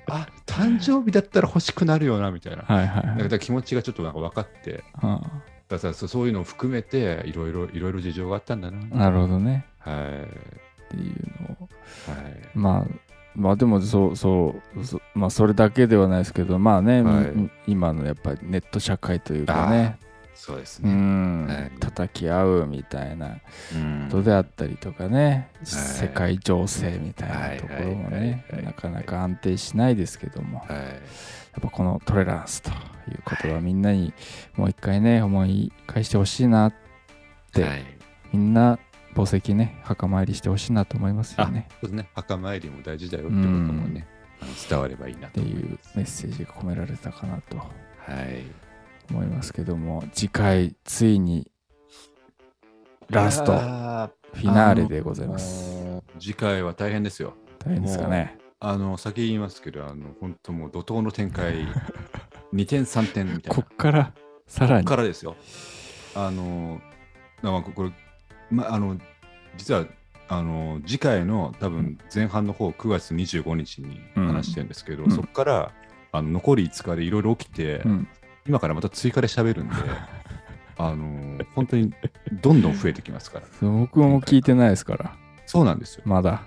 [0.08, 2.64] あ誕生日だったら欲しくなるよなみたいな。
[2.64, 5.22] はいはいはいだから気持ちがちょっとなんか分かって、あ
[5.70, 8.80] だからそそういうのを含めていろいろいろいろ事情があったんだな。
[8.92, 9.66] あなるほどね。
[9.80, 9.96] はい。
[9.96, 11.70] っていうのを。
[12.08, 12.50] はい。
[12.56, 20.06] まあ、まあでもそうそうそまあそれだけではないですけどまあね、はいみ今のやっぱりネット社会というかねう
[20.36, 20.92] そうですね。
[20.92, 21.72] ん、はい。
[21.80, 23.38] 叩き合うみたいな
[23.74, 24.08] うん。
[24.10, 30.86] ことであったりとかね、世界情勢みたいなところもね、なかなか安定しないですけども、やはい。
[31.60, 32.74] っぱこのトレランスとい
[33.14, 34.14] うことはみんなに
[34.56, 36.74] もう一回ね思い返してほしいなっ
[37.54, 37.84] て、はい。
[38.34, 38.80] みんな
[39.16, 41.68] 墓石ね墓参りしてほしいなと思いますよね。
[41.70, 42.10] そうですね。
[42.16, 44.08] 墓参りも大事だよってこともね、
[44.42, 45.78] あの伝わればいいなっていいう。
[45.96, 47.58] メッセージが込められたかなと。
[47.58, 47.66] は
[48.24, 48.44] い。
[49.10, 51.50] 思いますけども次回ついに
[53.10, 56.02] ラストあフィナーレでございます。
[56.20, 57.36] 次回は大変ですよ。
[57.60, 58.38] 大変ですかね。
[58.60, 61.68] あの、先言いますけど、あの、本当もう怒涛の展開、
[62.54, 63.64] 2点、3点みたいな。
[63.64, 64.14] こっから
[64.48, 64.86] さらに。
[64.86, 65.36] からですよ。
[66.16, 66.82] あの、
[67.42, 67.92] なんかこれ、
[68.50, 68.98] ま、あの、
[69.58, 69.86] 実は、
[70.30, 75.12] あの、次回の多分前半の方、9月25日に話してるんですけど、うん。
[75.12, 75.72] そこから、
[76.12, 78.08] あの残り5日でいろいろ起きて、うん
[78.48, 79.76] 今からまた追加で喋るんで、
[80.78, 81.94] あの、本当に
[82.42, 83.46] どんどん増えてきますから。
[83.62, 85.16] 僕も聞いてないですから
[85.46, 86.04] そうなんですよ。
[86.06, 86.44] まだ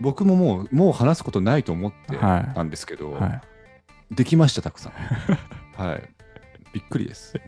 [0.00, 3.42] 僕ももう、もう話すことないと思ってはいたんですけど、は
[4.10, 4.92] できました、たくさん。
[5.76, 6.08] はい。
[6.72, 7.36] びっくりです。
[7.36, 7.40] い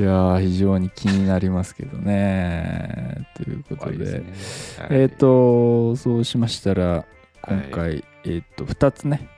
[0.00, 7.04] いやー非常に気になりますけどねということでですねはいえっ、とそうしましたら
[7.42, 9.35] 今回、えっ、と2つねあ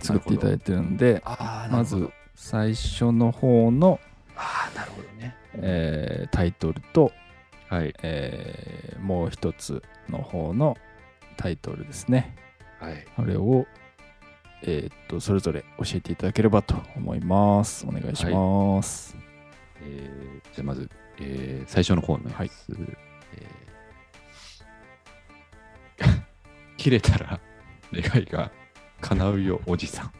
[0.00, 3.98] 作っていただいてるんでまず最初の方の、
[4.36, 5.34] ああ、なるほどね。
[5.54, 7.12] えータイトルと、
[7.70, 7.94] はい。
[8.02, 10.76] えーもう一つの方の
[11.36, 12.34] タイトルですね
[12.80, 13.06] はい。
[13.16, 13.66] これを
[14.62, 19.16] えーっとそれぞれ教えていただければと思いますお願いします、
[19.82, 20.90] えーじゃあまず、
[21.20, 22.34] えー最初の方のやつ。
[22.38, 26.22] はいえー
[26.76, 27.40] 切れたら
[27.92, 28.50] 願いが
[29.00, 30.12] 叶うよ、おじさん。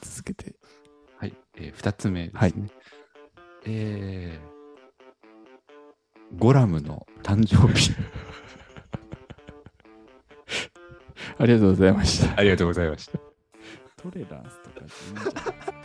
[0.00, 0.54] 続けて
[1.56, 2.40] 2つ目ですね。
[2.40, 2.54] はい
[3.64, 7.92] えー、ゴラムの誕生日。
[11.38, 12.38] ありがとうございました。
[12.38, 13.18] ありがとうございました。
[13.96, 14.70] トレランスと
[15.72, 15.81] か？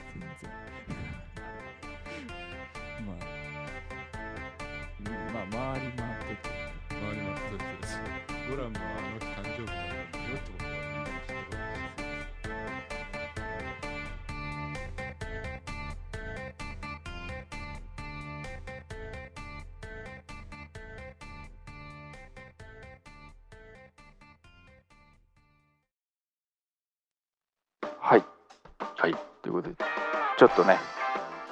[30.58, 30.80] とね、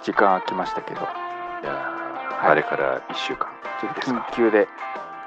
[0.02, 1.04] 時間空きましたけど、い
[1.64, 2.50] やはい。
[2.50, 3.48] ーあれから1週間。
[3.80, 4.68] ちょっと緊急で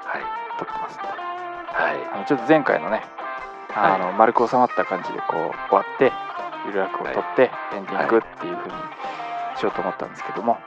[0.03, 0.23] はい。
[0.59, 2.13] 撮ってますんで、はい。
[2.13, 3.03] あのちょっと前回のね、
[3.73, 6.11] あの、丸く収まった感じでこう終わって、
[6.67, 8.75] ゆるらくを撮って、エンディングっていう風に
[9.55, 10.57] しようと思ったんですけども、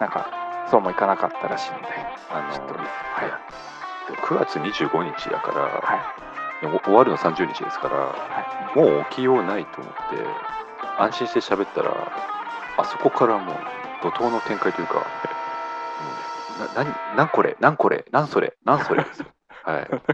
[0.00, 0.26] なんか、
[0.68, 1.86] そうもいかなかったらしいので、
[2.30, 4.10] あのちょっと、はい。
[4.10, 6.80] でも9月25日だから、はい。
[6.82, 10.65] 終わるの30日ですから、はもう起きようないと思って
[10.98, 11.90] 安心して喋ったら
[12.78, 13.54] あそこからもう
[14.02, 14.94] 怒涛の展開というか
[16.58, 19.26] な何何これ何これ何それ何それですよ。
[19.64, 19.88] はい